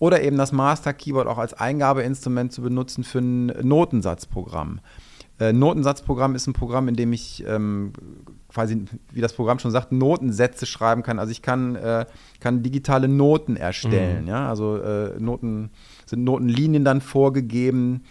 [0.00, 4.80] Oder eben das Master Keyboard auch als Eingabeinstrument zu benutzen für ein Notensatzprogramm.
[5.40, 7.92] Äh, Notensatzprogramm ist ein Programm, in dem ich ähm,
[8.52, 11.18] quasi, wie das Programm schon sagt, Notensätze schreiben kann.
[11.18, 12.06] Also ich kann, äh,
[12.40, 14.22] kann digitale Noten erstellen.
[14.22, 14.28] Mhm.
[14.28, 14.48] Ja?
[14.48, 15.70] Also äh, Noten
[16.06, 18.02] sind Notenlinien dann vorgegeben.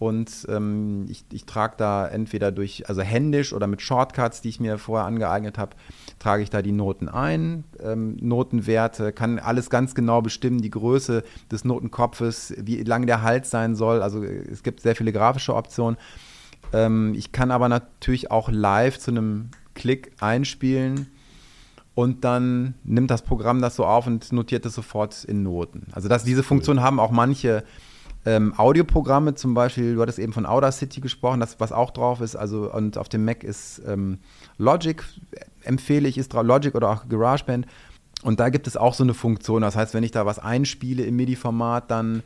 [0.00, 4.58] Und ähm, ich, ich trage da entweder durch, also händisch oder mit Shortcuts, die ich
[4.58, 5.76] mir vorher angeeignet habe,
[6.18, 11.22] trage ich da die Noten ein, ähm, Notenwerte, kann alles ganz genau bestimmen, die Größe
[11.50, 14.02] des Notenkopfes, wie lang der Hals sein soll.
[14.02, 15.96] Also es gibt sehr viele grafische Optionen.
[16.74, 21.06] Ähm, ich kann aber natürlich auch live zu einem Klick einspielen
[21.94, 25.86] und dann nimmt das Programm das so auf und notiert es sofort in Noten.
[25.92, 27.62] Also das, diese Funktion haben auch manche
[28.26, 32.34] ähm, Audioprogramme, zum Beispiel, du hattest eben von Audacity gesprochen, das, was auch drauf ist,
[32.34, 34.18] also und auf dem Mac ist ähm,
[34.58, 35.04] Logic,
[35.62, 37.66] empfehle ich, ist drauf, Logic oder auch GarageBand.
[38.22, 39.60] Und da gibt es auch so eine Funktion.
[39.60, 42.22] Das heißt, wenn ich da was einspiele im MIDI-Format, dann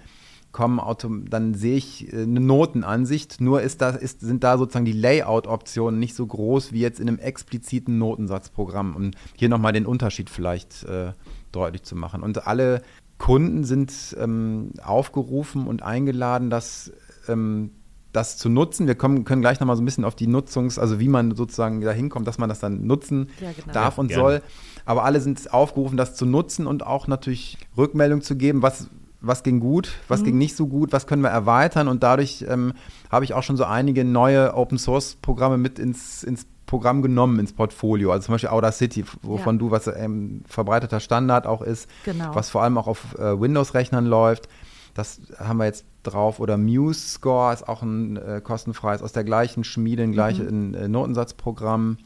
[0.53, 0.81] kommen
[1.29, 5.99] dann sehe ich äh, eine Notenansicht, nur ist da, ist, sind da sozusagen die Layout-Optionen
[5.99, 10.85] nicht so groß wie jetzt in einem expliziten Notensatzprogramm, um hier nochmal den Unterschied vielleicht
[10.85, 11.13] äh,
[11.53, 12.23] deutlich zu machen.
[12.23, 12.83] Und alle
[13.19, 16.93] Kunden sind ähm, aufgerufen und eingeladen, das,
[17.29, 17.71] ähm,
[18.13, 18.87] das zu nutzen.
[18.87, 21.81] Wir kommen, können gleich nochmal so ein bisschen auf die Nutzungs-, also wie man sozusagen
[21.81, 23.73] da hinkommt, dass man das dann nutzen ja, genau.
[23.73, 24.23] darf ja, und gerne.
[24.23, 24.43] soll.
[24.85, 28.89] Aber alle sind aufgerufen, das zu nutzen und auch natürlich Rückmeldung zu geben, was,
[29.21, 30.25] was ging gut, was mhm.
[30.27, 32.73] ging nicht so gut, was können wir erweitern und dadurch ähm,
[33.11, 37.41] habe ich auch schon so einige neue Open Source Programme mit ins, ins Programm genommen,
[37.41, 38.13] ins Portfolio.
[38.13, 39.59] Also zum Beispiel Audacity, wovon ja.
[39.59, 42.35] du, was ähm, verbreiteter Standard auch ist, genau.
[42.35, 44.49] was vor allem auch auf äh, Windows-Rechnern läuft.
[44.95, 46.41] Das haben wir jetzt drauf.
[46.41, 50.75] Oder Muse Score ist auch ein äh, kostenfreies, aus der gleichen Schmiede, ein gleiches mhm.
[50.75, 51.99] äh, Notensatzprogramm.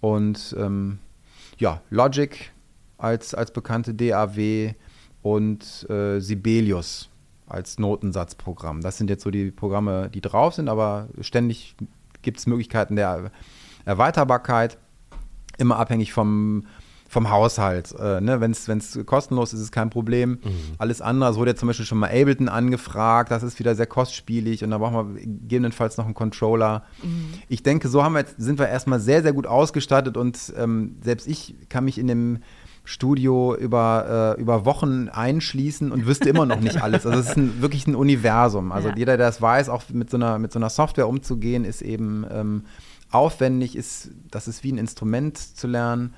[0.00, 0.98] Und ähm,
[1.58, 2.52] ja, Logic
[2.98, 4.74] als, als bekannte DAW
[5.22, 7.08] und äh, Sibelius
[7.46, 8.80] als Notensatzprogramm.
[8.80, 11.76] Das sind jetzt so die Programme, die drauf sind, aber ständig
[12.22, 13.30] gibt es Möglichkeiten der
[13.84, 14.78] Erweiterbarkeit,
[15.58, 16.64] immer abhängig vom,
[17.08, 17.94] vom Haushalt.
[17.98, 18.40] Äh, ne?
[18.40, 20.38] Wenn es kostenlos ist, ist es kein Problem.
[20.42, 20.50] Mhm.
[20.78, 23.86] Alles andere, es wurde ja zum Beispiel schon mal Ableton angefragt, das ist wieder sehr
[23.86, 26.84] kostspielig und da brauchen wir gegebenenfalls noch einen Controller.
[27.02, 27.34] Mhm.
[27.48, 30.96] Ich denke, so haben wir jetzt, sind wir erstmal sehr, sehr gut ausgestattet und ähm,
[31.02, 32.38] selbst ich kann mich in dem
[32.84, 37.06] Studio über, äh, über Wochen einschließen und wüsste immer noch nicht alles.
[37.06, 38.72] Also es ist ein, wirklich ein Universum.
[38.72, 38.96] Also ja.
[38.96, 42.26] jeder, der das weiß, auch mit so einer, mit so einer Software umzugehen, ist eben
[42.30, 42.64] ähm,
[43.10, 46.14] aufwendig, ist, das ist wie ein Instrument zu lernen.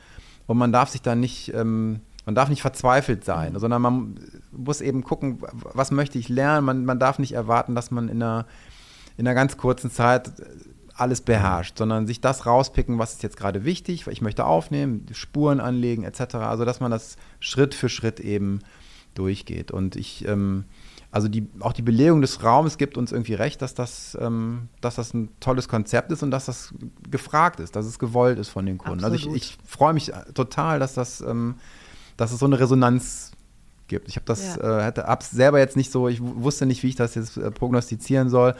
[0.46, 3.58] Und man darf sich da nicht, ähm, man darf nicht verzweifelt sein, mhm.
[3.58, 6.64] sondern man muss eben gucken, was möchte ich lernen.
[6.64, 8.46] Man, man darf nicht erwarten, dass man in einer,
[9.18, 10.32] in einer ganz kurzen Zeit
[10.94, 15.60] alles beherrscht, sondern sich das rauspicken, was ist jetzt gerade wichtig, ich möchte aufnehmen, Spuren
[15.60, 16.36] anlegen etc.
[16.36, 18.60] Also dass man das Schritt für Schritt eben
[19.14, 19.70] durchgeht.
[19.70, 20.64] Und ich, ähm,
[21.10, 24.96] also die, auch die Belegung des Raums gibt uns irgendwie recht, dass das, ähm, dass
[24.96, 26.72] das ein tolles Konzept ist und dass das
[27.10, 29.04] gefragt ist, dass es gewollt ist von den Kunden.
[29.04, 29.20] Absolut.
[29.20, 31.56] Also ich, ich freue mich total, dass das, ähm,
[32.16, 33.32] dass es so eine Resonanz
[33.88, 34.08] gibt.
[34.08, 34.80] Ich habe das, ja.
[34.80, 38.28] äh, hätte selber jetzt nicht so, ich wusste nicht, wie ich das jetzt äh, prognostizieren
[38.28, 38.54] soll.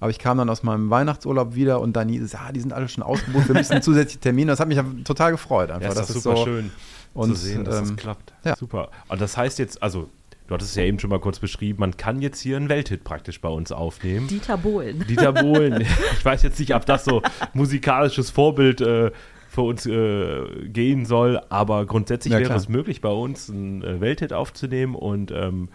[0.00, 2.72] Aber ich kam dann aus meinem Weihnachtsurlaub wieder und dann hieß es, ja, die sind
[2.72, 4.50] alle schon ausgebucht, wir müssen zusätzliche Termine.
[4.50, 5.70] Das hat mich total gefreut.
[5.70, 5.82] Einfach.
[5.82, 6.70] Ja, das, das ist super so, schön
[7.14, 8.32] und, zu sehen, dass ähm, das klappt.
[8.44, 8.56] Ja.
[8.56, 8.90] Super.
[9.08, 10.08] Und das heißt jetzt, also
[10.50, 13.04] Du hattest es ja eben schon mal kurz beschrieben, man kann jetzt hier einen Welthit
[13.04, 14.26] praktisch bei uns aufnehmen.
[14.26, 15.04] Dieter Bohlen.
[15.08, 15.86] Dieter Bohlen.
[16.18, 19.12] Ich weiß jetzt nicht, ob das so musikalisches Vorbild äh,
[19.48, 24.00] für uns äh, gehen soll, aber grundsätzlich ja, wäre es möglich, bei uns einen äh,
[24.00, 25.68] Welthit aufzunehmen und ähm,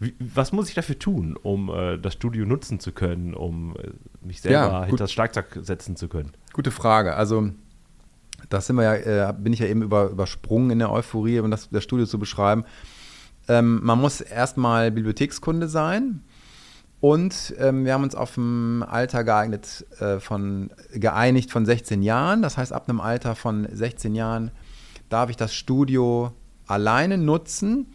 [0.00, 3.90] wie, was muss ich dafür tun, um äh, das Studio nutzen zu können, um äh,
[4.20, 6.32] mich selber ja, hinter das Schlagzeug setzen zu können?
[6.52, 7.14] Gute Frage.
[7.14, 7.50] Also,
[8.48, 11.50] das sind wir ja, äh, bin ich ja eben über, übersprungen in der Euphorie, um
[11.50, 12.64] das, das Studio zu beschreiben.
[13.48, 16.22] Ähm, man muss erstmal Bibliothekskunde sein.
[17.00, 22.42] Und ähm, wir haben uns auf ein Alter geeignet, äh, von, geeinigt von 16 Jahren.
[22.42, 24.50] Das heißt, ab einem Alter von 16 Jahren
[25.08, 26.32] darf ich das Studio
[26.66, 27.86] alleine nutzen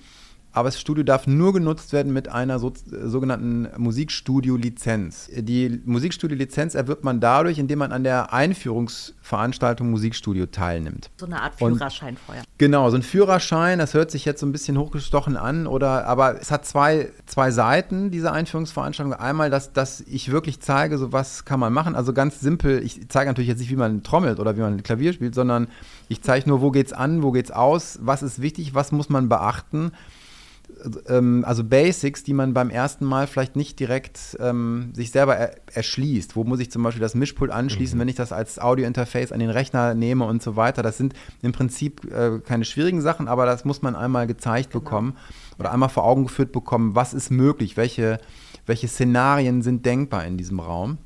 [0.54, 5.30] aber das Studio darf nur genutzt werden mit einer so, sogenannten Musikstudio-Lizenz.
[5.36, 11.10] Die Musikstudio-Lizenz erwirbt man dadurch, indem man an der Einführungsveranstaltung Musikstudio teilnimmt.
[11.18, 12.44] So eine Art Führerschein vorher.
[12.60, 16.39] Genau, so ein Führerschein, das hört sich jetzt so ein bisschen hochgestochen an, oder aber
[16.39, 19.13] es hat zwei, zwei Seiten, diese Einführungsveranstaltung.
[19.13, 21.96] Einmal, dass, dass ich wirklich zeige, so was kann man machen.
[21.96, 25.13] Also ganz simpel, ich zeige natürlich jetzt nicht, wie man trommelt oder wie man Klavier
[25.13, 25.68] spielt, sondern
[26.10, 29.30] ich zeige nur, wo geht's an, wo geht's aus, was ist wichtig, was muss man
[29.30, 29.92] beachten
[31.08, 35.56] ähm, also Basics, die man beim ersten Mal vielleicht nicht direkt ähm, sich selber er
[35.74, 36.36] erschließt.
[36.36, 38.02] Wo muss ich zum Beispiel das Mischpult anschließen, mhm.
[38.02, 40.84] wenn ich das als Audio-Interface an den Rechner nehme und so weiter.
[40.84, 44.84] Das sind im Prinzip äh, keine schwierigen Sachen, aber das muss man einmal gezeigt genau.
[44.84, 45.17] bekommen
[45.60, 48.19] oder einmal vor Augen geführt bekommen, was ist möglich, welche,
[48.65, 50.98] welche Szenarien sind denkbar in diesem Raum.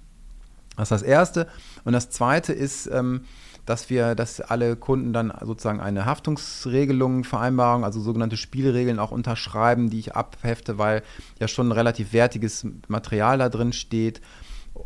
[0.76, 1.48] Das ist das Erste.
[1.86, 3.22] Und das Zweite ist, ähm,
[3.68, 9.90] dass wir, dass alle Kunden dann sozusagen eine Haftungsregelung, Vereinbarung, also sogenannte Spielregeln auch unterschreiben,
[9.90, 11.04] die ich abhefte, weil
[11.40, 14.22] ja schon relativ wertiges Material da drin steht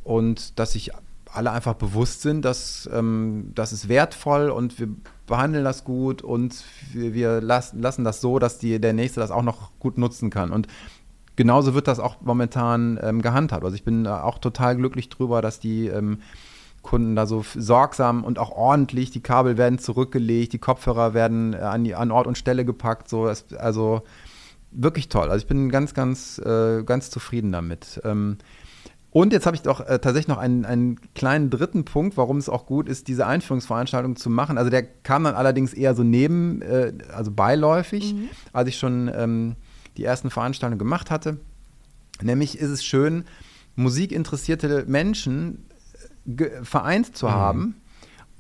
[0.04, 0.92] und dass sich
[1.32, 4.90] alle einfach bewusst sind, dass ähm, das ist wertvoll und wir
[5.28, 9.32] behandeln das gut und wir, wir lassen, lassen das so, dass die, der Nächste das
[9.32, 10.52] auch noch gut nutzen kann.
[10.52, 10.68] Und
[11.36, 13.64] genauso wird das auch momentan ähm, gehandhabt.
[13.64, 16.18] Also ich bin auch total glücklich drüber, dass die ähm,
[16.82, 19.12] Kunden da so sorgsam und auch ordentlich.
[19.12, 23.10] Die Kabel werden zurückgelegt, die Kopfhörer werden äh, an, die, an Ort und Stelle gepackt.
[23.10, 24.02] So, also
[24.72, 25.30] wirklich toll.
[25.30, 28.02] Also ich bin ganz, ganz, äh, ganz zufrieden damit.
[28.04, 28.38] Ähm,
[29.12, 32.48] und jetzt habe ich doch äh, tatsächlich noch einen, einen kleinen dritten Punkt, warum es
[32.48, 34.58] auch gut ist, diese Einführungsveranstaltung zu machen.
[34.58, 38.30] Also der kam dann allerdings eher so neben, äh, also beiläufig, mhm.
[38.54, 39.56] als ich schon ähm,
[39.98, 41.40] die ersten Veranstaltungen gemacht hatte.
[42.22, 43.26] Nämlich ist es schön,
[43.76, 45.66] musikinteressierte Menschen
[46.64, 47.32] vereint zu mhm.
[47.32, 47.76] haben.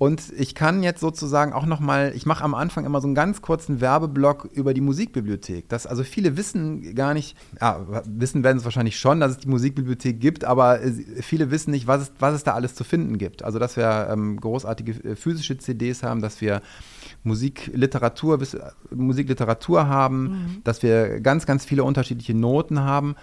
[0.01, 3.13] Und ich kann jetzt sozusagen auch noch mal, ich mache am Anfang immer so einen
[3.13, 5.69] ganz kurzen Werbeblock über die Musikbibliothek.
[5.69, 9.47] Das, also viele wissen gar nicht, ja, wissen werden es wahrscheinlich schon, dass es die
[9.47, 10.79] Musikbibliothek gibt, aber
[11.21, 13.43] viele wissen nicht, was es, was es da alles zu finden gibt.
[13.43, 16.63] Also dass wir ähm, großartige äh, physische CDs haben, dass wir
[17.23, 18.39] Musikliteratur,
[18.89, 20.61] Musikliteratur haben, mhm.
[20.63, 23.15] dass wir ganz, ganz viele unterschiedliche Noten haben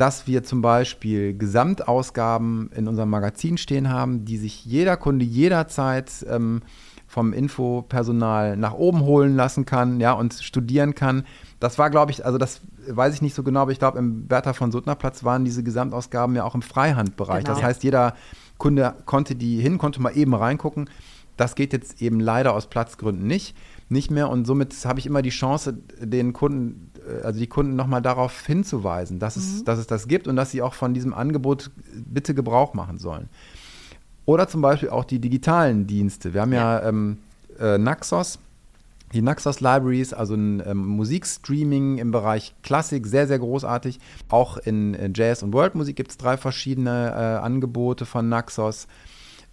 [0.00, 6.24] dass wir zum Beispiel Gesamtausgaben in unserem Magazin stehen haben, die sich jeder Kunde jederzeit
[6.26, 6.62] ähm,
[7.06, 11.26] vom Infopersonal nach oben holen lassen kann, ja, und studieren kann.
[11.58, 14.26] Das war, glaube ich, also das weiß ich nicht so genau, aber ich glaube, im
[14.26, 17.44] Bertha von Suttner Platz waren diese Gesamtausgaben ja auch im Freihandbereich.
[17.44, 17.56] Genau.
[17.56, 18.14] Das heißt, jeder
[18.56, 20.88] Kunde konnte die hin, konnte mal eben reingucken.
[21.36, 23.54] Das geht jetzt eben leider aus Platzgründen nicht,
[23.90, 27.76] nicht mehr und somit habe ich immer die Chance, den Kunden äh, also die Kunden
[27.76, 29.42] nochmal darauf hinzuweisen, dass, mhm.
[29.42, 32.98] es, dass es das gibt und dass sie auch von diesem Angebot bitte Gebrauch machen
[32.98, 33.28] sollen.
[34.26, 36.34] Oder zum Beispiel auch die digitalen Dienste.
[36.34, 37.18] Wir haben ja, ja ähm,
[37.58, 38.38] äh, Naxos,
[39.12, 43.98] die Naxos Libraries, also ein ähm, Musikstreaming im Bereich Klassik, sehr, sehr großartig.
[44.28, 48.86] Auch in, in Jazz und Worldmusik gibt es drei verschiedene äh, Angebote von Naxos,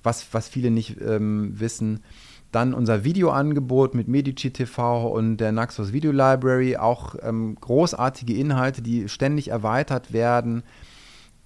[0.04, 2.02] was, was viele nicht ähm, wissen.
[2.52, 8.82] Dann unser Videoangebot mit Medici TV und der Naxos Video Library, auch ähm, großartige Inhalte,
[8.82, 10.64] die ständig erweitert werden.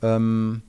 [0.01, 0.61] Ähm,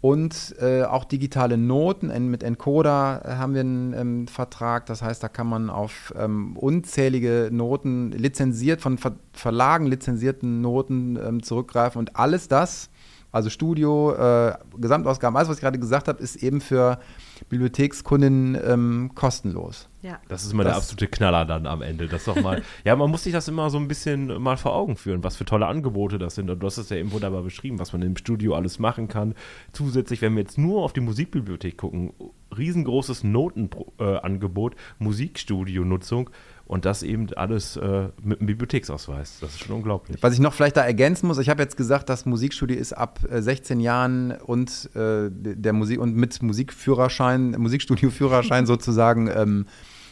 [0.00, 2.30] und äh, auch digitale Noten.
[2.30, 4.86] mit Encoder haben wir einen ähm, Vertrag.
[4.86, 11.16] Das heißt, da kann man auf ähm, unzählige Noten lizenziert, von Ver Verlagen lizenzierten Noten
[11.16, 11.98] ähm, zurückgreifen.
[11.98, 12.90] Und alles das,
[13.32, 17.00] also Studio, äh, Gesamtausgaben, alles, was ich gerade gesagt habe, ist eben für
[17.46, 19.88] Bibliothekskundinnen ähm, kostenlos.
[20.02, 20.20] Ja.
[20.28, 22.06] Das ist immer das, der absolute Knaller dann am Ende.
[22.06, 24.96] Das doch mal, ja, man muss sich das immer so ein bisschen mal vor Augen
[24.96, 26.50] führen, was für tolle Angebote das sind.
[26.50, 29.34] Und du hast es ja eben wunderbar beschrieben, was man im Studio alles machen kann.
[29.72, 32.12] Zusätzlich, wenn wir jetzt nur auf die Musikbibliothek gucken,
[32.56, 36.30] riesengroßes Notenangebot, äh, Musikstudio-Nutzung.
[36.68, 39.38] Und das eben alles äh, mit einem Bibliotheksausweis.
[39.40, 40.22] Das ist schon unglaublich.
[40.22, 43.20] Was ich noch vielleicht da ergänzen muss, ich habe jetzt gesagt, das Musikstudio ist ab
[43.30, 49.64] äh, 16 Jahren und äh, der Musik und mit Musikführerschein, Musikstudioführerschein sozusagen ähm,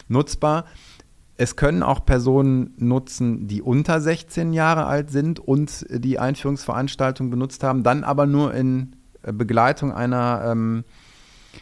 [0.07, 0.65] nutzbar.
[1.35, 7.63] Es können auch Personen nutzen, die unter 16 Jahre alt sind und die Einführungsveranstaltung benutzt
[7.63, 10.85] haben, dann aber nur in äh, Begleitung einer ähm,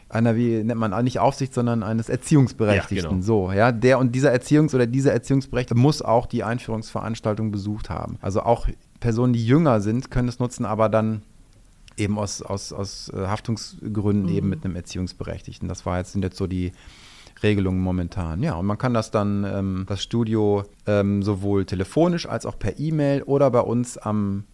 [0.09, 2.97] einer, wie nennt man nicht Aufsicht, sondern eines Erziehungsberechtigten.
[2.97, 3.21] Ja, genau.
[3.21, 8.17] So, ja, der und dieser Erziehungs- oder dieser Erziehungsberechtigte muss auch die Einführungsveranstaltung besucht haben.
[8.21, 8.67] Also auch
[8.99, 11.21] Personen, die jünger sind, können es nutzen, aber dann
[11.97, 14.37] eben aus, aus, aus äh, Haftungsgründen mhm.
[14.37, 15.67] eben mit einem Erziehungsberechtigten.
[15.67, 16.71] Das war jetzt, sind jetzt so die
[17.43, 18.43] Regelungen momentan.
[18.43, 22.79] Ja, und man kann das dann, ähm, das Studio, ähm, sowohl telefonisch als auch per
[22.79, 24.45] E-Mail oder bei uns am,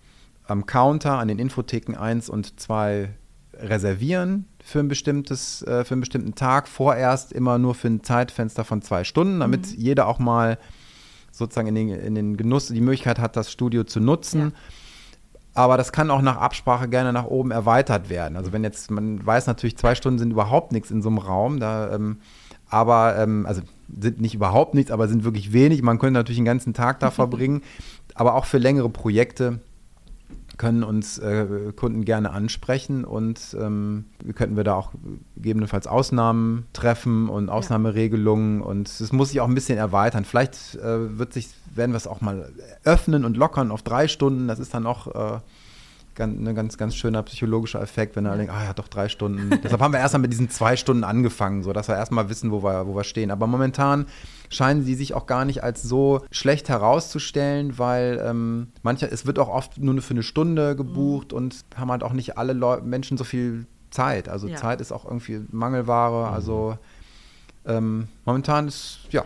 [0.45, 3.09] am Counter an den Infotheken 1 und 2
[3.61, 8.63] reservieren für ein bestimmtes, äh, für einen bestimmten Tag, vorerst immer nur für ein Zeitfenster
[8.63, 9.75] von zwei Stunden, damit mhm.
[9.77, 10.57] jeder auch mal
[11.31, 14.39] sozusagen in den, in den Genuss, die Möglichkeit hat, das Studio zu nutzen.
[14.39, 14.51] Ja.
[15.53, 18.37] Aber das kann auch nach Absprache gerne nach oben erweitert werden.
[18.37, 21.59] Also wenn jetzt, man weiß natürlich, zwei Stunden sind überhaupt nichts in so einem Raum,
[21.59, 22.19] da, ähm,
[22.69, 23.61] aber ähm, also
[23.99, 25.81] sind nicht überhaupt nichts, aber sind wirklich wenig.
[25.81, 27.63] Man könnte natürlich den ganzen Tag da verbringen,
[28.15, 29.59] aber auch für längere Projekte
[30.57, 34.91] können uns äh, Kunden gerne ansprechen und ähm, könnten wir da auch
[35.35, 40.25] gegebenenfalls Ausnahmen treffen und Ausnahmeregelungen und es muss sich auch ein bisschen erweitern.
[40.25, 42.51] Vielleicht äh, wird sich, werden wir es auch mal
[42.83, 44.47] öffnen und lockern auf drei Stunden.
[44.47, 45.39] Das ist dann auch äh,
[46.21, 49.49] ganz, ein ganz, ganz schöner psychologischer Effekt, wenn er denkt, ah ja, doch drei Stunden.
[49.63, 52.63] Deshalb haben wir erstmal mit diesen zwei Stunden angefangen, so dass wir erstmal wissen, wo
[52.63, 53.31] wir, wo wir stehen.
[53.31, 54.05] Aber momentan
[54.49, 59.39] scheinen sie sich auch gar nicht als so schlecht herauszustellen, weil ähm, mancher, es wird
[59.39, 61.37] auch oft nur für eine Stunde gebucht mhm.
[61.37, 64.29] und haben halt auch nicht alle Leu Menschen so viel Zeit.
[64.29, 64.57] Also ja.
[64.57, 66.27] Zeit ist auch irgendwie Mangelware.
[66.27, 66.33] Mhm.
[66.33, 66.77] Also
[67.65, 69.25] ähm, momentan ist, ja,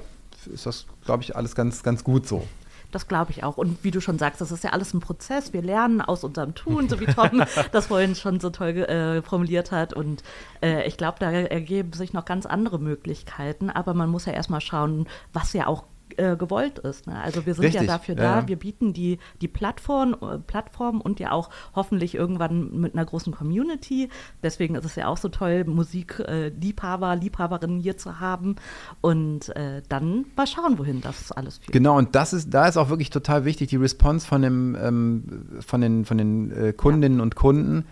[0.53, 2.47] ist das, glaube ich, alles ganz, ganz gut so.
[2.95, 3.57] Das glaube ich auch.
[3.57, 5.51] Und wie du schon sagst, das ist ja alles ein Prozess.
[5.51, 9.73] Wir lernen aus unserem Tun, so wie Tom das vorhin schon so toll äh, formuliert
[9.73, 9.91] hat.
[9.91, 10.23] Und
[10.61, 13.69] äh, ich glaube, da ergeben sich noch ganz andere Möglichkeiten.
[13.69, 15.83] Aber man muss ja erstmal schauen, was ja auch
[16.17, 17.07] äh, gewollt ist.
[17.07, 17.19] Ne?
[17.19, 18.47] Also wir sind Richtig, ja dafür da, ja.
[18.47, 23.33] wir bieten die, die Plattform, äh, Plattform und ja auch hoffentlich irgendwann mit einer großen
[23.33, 24.09] Community.
[24.43, 28.55] Deswegen ist es ja auch so toll, Musikliebhaber, äh, Liebhaberinnen hier zu haben
[29.01, 31.71] und äh, dann mal schauen, wohin das alles führt.
[31.71, 35.61] Genau, und das ist, da ist auch wirklich total wichtig, die Response von, dem, ähm,
[35.61, 37.23] von den, von den äh, Kundinnen ja.
[37.23, 37.85] und Kunden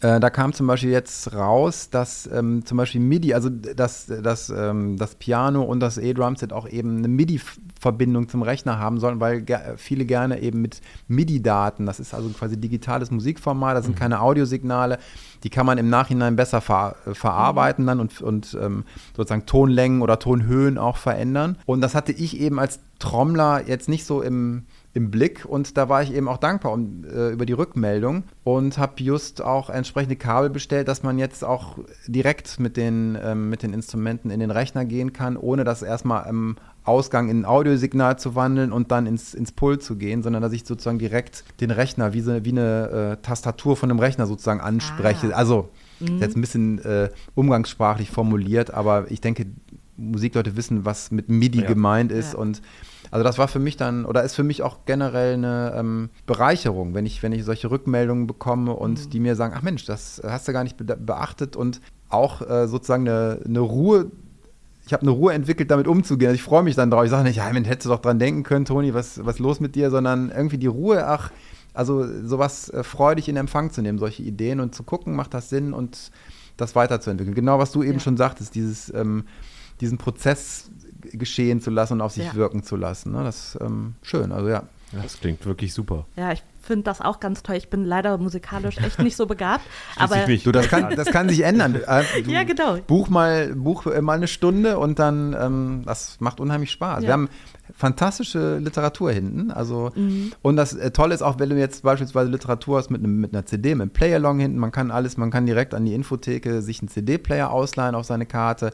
[0.00, 4.50] äh, da kam zum Beispiel jetzt raus, dass ähm, zum Beispiel MIDI, also das, das,
[4.50, 9.42] ähm, das Piano und das E-Drumset auch eben eine MIDI-Verbindung zum Rechner haben sollen, weil
[9.42, 14.00] ge viele gerne eben mit MIDI-Daten, das ist also quasi digitales Musikformat, das sind mhm.
[14.00, 14.98] keine Audiosignale,
[15.44, 17.88] die kann man im Nachhinein besser ver verarbeiten mhm.
[17.88, 18.84] dann und, und ähm,
[19.16, 21.58] sozusagen Tonlängen oder Tonhöhen auch verändern.
[21.66, 25.88] Und das hatte ich eben als Trommler jetzt nicht so im im Blick und da
[25.88, 30.16] war ich eben auch dankbar um, äh, über die Rückmeldung und habe just auch entsprechende
[30.16, 34.50] Kabel bestellt, dass man jetzt auch direkt mit den, ähm, mit den Instrumenten in den
[34.50, 39.06] Rechner gehen kann, ohne das erstmal im Ausgang in ein Audiosignal zu wandeln und dann
[39.06, 42.50] ins, ins Pult zu gehen, sondern dass ich sozusagen direkt den Rechner wie, so, wie
[42.50, 45.32] eine äh, Tastatur von einem Rechner sozusagen anspreche.
[45.32, 45.38] Ah.
[45.38, 46.18] Also mhm.
[46.18, 49.46] jetzt ein bisschen äh, umgangssprachlich formuliert, aber ich denke,
[50.10, 51.66] Musikleute wissen, was mit MIDI ja.
[51.66, 52.38] gemeint ist ja.
[52.38, 52.62] und
[53.10, 56.94] also das war für mich dann, oder ist für mich auch generell eine ähm, Bereicherung,
[56.94, 59.10] wenn ich, wenn ich solche Rückmeldungen bekomme und mhm.
[59.10, 62.66] die mir sagen, ach Mensch, das hast du gar nicht be beachtet und auch äh,
[62.68, 64.10] sozusagen eine, eine Ruhe
[64.86, 66.28] ich habe eine Ruhe entwickelt, damit umzugehen.
[66.28, 67.04] Also ich freue mich dann drauf.
[67.04, 69.60] Ich sage nicht, ja, man hättest du doch dran denken können, Toni, was, was los
[69.60, 71.30] mit dir, sondern irgendwie die Ruhe, ach,
[71.72, 75.50] also sowas äh, freudig in Empfang zu nehmen, solche Ideen und zu gucken, macht das
[75.50, 76.10] Sinn und
[76.56, 77.34] das weiterzuentwickeln.
[77.34, 78.00] Genau, was du eben ja.
[78.00, 79.24] schon sagtest, dieses, ähm,
[79.82, 80.70] diesen Prozess
[81.12, 82.34] geschehen zu lassen und auf sich ja.
[82.34, 83.12] wirken zu lassen.
[83.12, 83.24] Ne?
[83.24, 84.64] Das ist ähm, schön, also ja.
[84.92, 86.06] Das klingt wirklich super.
[86.16, 87.56] Ja, ich finde das auch ganz toll.
[87.56, 89.64] Ich bin leider musikalisch echt nicht so begabt.
[89.96, 91.80] aber du, das kann, das kann sich ändern.
[91.86, 92.76] Äh, du ja, genau.
[92.86, 97.02] Buch mal, buch mal eine Stunde und dann, ähm, das macht unheimlich Spaß.
[97.02, 97.08] Ja.
[97.08, 97.28] Wir haben
[97.76, 99.50] fantastische Literatur hinten.
[99.50, 100.32] Also, mhm.
[100.42, 103.34] Und das äh, Tolle ist auch, wenn du jetzt beispielsweise Literatur hast mit, einem, mit
[103.34, 106.62] einer CD, mit einem Playalong hinten, man kann alles, man kann direkt an die Infotheke
[106.62, 108.72] sich einen CD-Player ausleihen auf seine Karte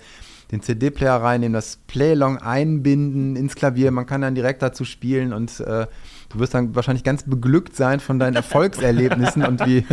[0.50, 3.90] den CD-Player reinnehmen, das Playlong einbinden ins Klavier.
[3.90, 5.86] Man kann dann direkt dazu spielen und äh,
[6.30, 9.84] du wirst dann wahrscheinlich ganz beglückt sein von deinen Erfolgserlebnissen und wie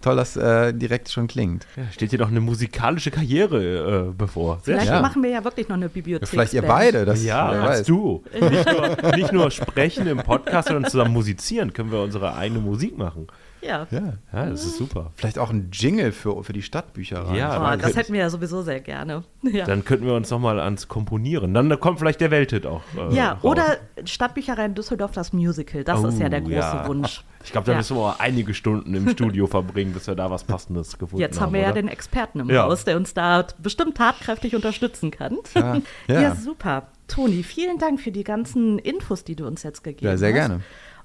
[0.00, 1.66] toll das äh, direkt schon klingt.
[1.76, 4.60] Ja, steht dir doch eine musikalische Karriere äh, bevor.
[4.62, 5.02] Vielleicht schön.
[5.02, 6.28] machen wir ja wirklich noch eine Bibliothek.
[6.28, 7.04] Vielleicht ihr beide.
[7.04, 8.22] Das, ja, als du.
[8.32, 11.72] Nicht nur, nicht nur sprechen im Podcast, sondern zusammen musizieren.
[11.72, 13.26] Können wir unsere eigene Musik machen.
[13.62, 13.86] Ja.
[13.90, 14.14] ja.
[14.32, 15.12] Ja, das ist super.
[15.14, 17.36] Vielleicht auch ein Jingle für, für die Stadtbücherei.
[17.36, 19.24] Ja, oh, das hätten wir ja sowieso sehr gerne.
[19.52, 19.66] Ja.
[19.66, 21.52] Dann könnten wir uns nochmal ans Komponieren.
[21.52, 22.80] Dann kommt vielleicht der Welthit auch.
[22.96, 23.44] Äh, ja, raus.
[23.44, 25.84] oder Stadtbücherei in Düsseldorf, das Musical.
[25.84, 26.86] Das oh, ist ja der große ja.
[26.86, 27.22] Wunsch.
[27.44, 27.78] Ich glaube, da ja.
[27.78, 31.20] müssen wir einige Stunden im Studio verbringen, bis wir da was Passendes gefunden haben.
[31.20, 31.68] Jetzt haben wir oder?
[31.68, 35.38] ja den Experten im Haus, der uns da bestimmt tatkräftig unterstützen kann.
[36.08, 36.34] Ja, ja.
[36.34, 36.88] super.
[37.08, 40.12] Toni, vielen Dank für die ganzen Infos, die du uns jetzt gegeben hast.
[40.12, 40.48] Ja, sehr hast.
[40.48, 40.62] gerne.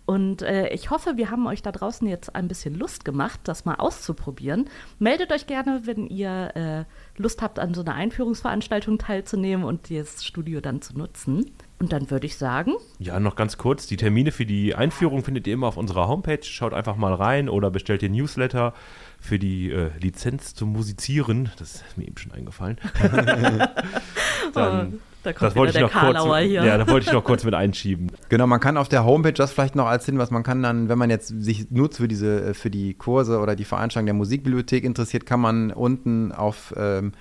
[0.07, 3.65] Und äh, ich hoffe, wir haben euch da draußen jetzt ein bisschen Lust gemacht, das
[3.65, 4.69] mal auszuprobieren.
[4.99, 10.23] Meldet euch gerne, wenn ihr äh, Lust habt, an so einer Einführungsveranstaltung teilzunehmen und das
[10.23, 11.51] Studio dann zu nutzen.
[11.79, 12.75] Und dann würde ich sagen.
[12.99, 13.85] Ja, noch ganz kurz.
[13.85, 16.41] Die Termine für die Einführung findet ihr immer auf unserer Homepage.
[16.41, 18.73] Schaut einfach mal rein oder bestellt den Newsletter
[19.19, 21.51] für die äh, Lizenz zum Musizieren.
[21.59, 22.77] Das ist mir eben schon eingefallen.
[24.53, 26.63] dann, da kommt das wollte ich noch kurz, hier.
[26.63, 28.11] Ja, da wollte ich noch kurz mit einschieben.
[28.29, 30.97] Genau, man kann auf der Homepage das vielleicht noch als Hinweis, man kann dann, wenn
[30.97, 34.83] man jetzt sich nur für diese, äh, für die Kurse oder die Veranstaltung der Musikbibliothek
[34.83, 37.11] interessiert, kann man unten auf ähm,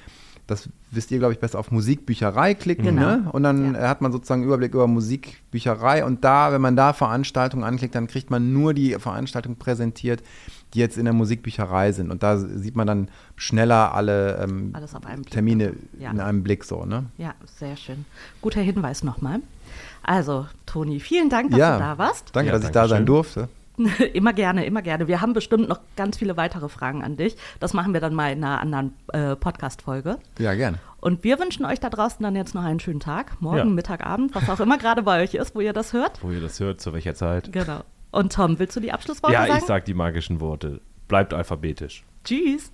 [0.46, 2.84] das wisst ihr, glaube ich, besser auf Musikbücherei klicken.
[2.84, 3.00] Genau.
[3.00, 3.28] Ne?
[3.32, 3.88] Und dann Ja.
[3.88, 6.04] hat man sozusagen einen Überblick über Musikbücherei.
[6.04, 10.22] Und da, wenn man da Veranstaltungen anklickt, dann kriegt man nur die Veranstaltungen präsentiert,
[10.74, 12.10] die jetzt in der Musikbücherei sind.
[12.10, 14.74] Und da sieht man dann schneller alle ähm.
[15.30, 16.10] Termine Ja.
[16.10, 16.84] in einem Blick so.
[16.84, 17.06] Ne?
[17.18, 18.04] Ja, sehr schön.
[18.42, 19.40] Guter Hinweis nochmal.
[20.02, 22.30] Also, Toni, vielen Dank, dass ja, du da warst.
[22.34, 23.06] danke, Ja, dass ich da sein schön.
[23.06, 23.48] durfte.
[24.14, 25.06] immer gerne, immer gerne.
[25.06, 27.36] Wir haben bestimmt noch ganz viele weitere Fragen an dich.
[27.60, 30.18] Das machen wir dann mal in einer anderen äh, Podcast-Folge.
[30.38, 30.78] Ja, gerne.
[31.00, 33.40] Und wir wünschen euch da draußen dann jetzt noch einen schönen Tag.
[33.40, 33.64] Morgen, Ja.
[33.66, 36.22] Mittag, Abend, was auch immer gerade bei euch ist, wo ihr das hört.
[36.22, 37.52] Wo ihr das hört, zu welcher Zeit.
[37.52, 37.80] Genau.
[38.16, 39.58] Und Tom, willst du die Abschlussworte Ja, sagen?
[39.58, 40.80] ich sag die magischen Worte.
[41.06, 42.04] Bleibt alphabetisch.
[42.24, 42.72] Tschüss.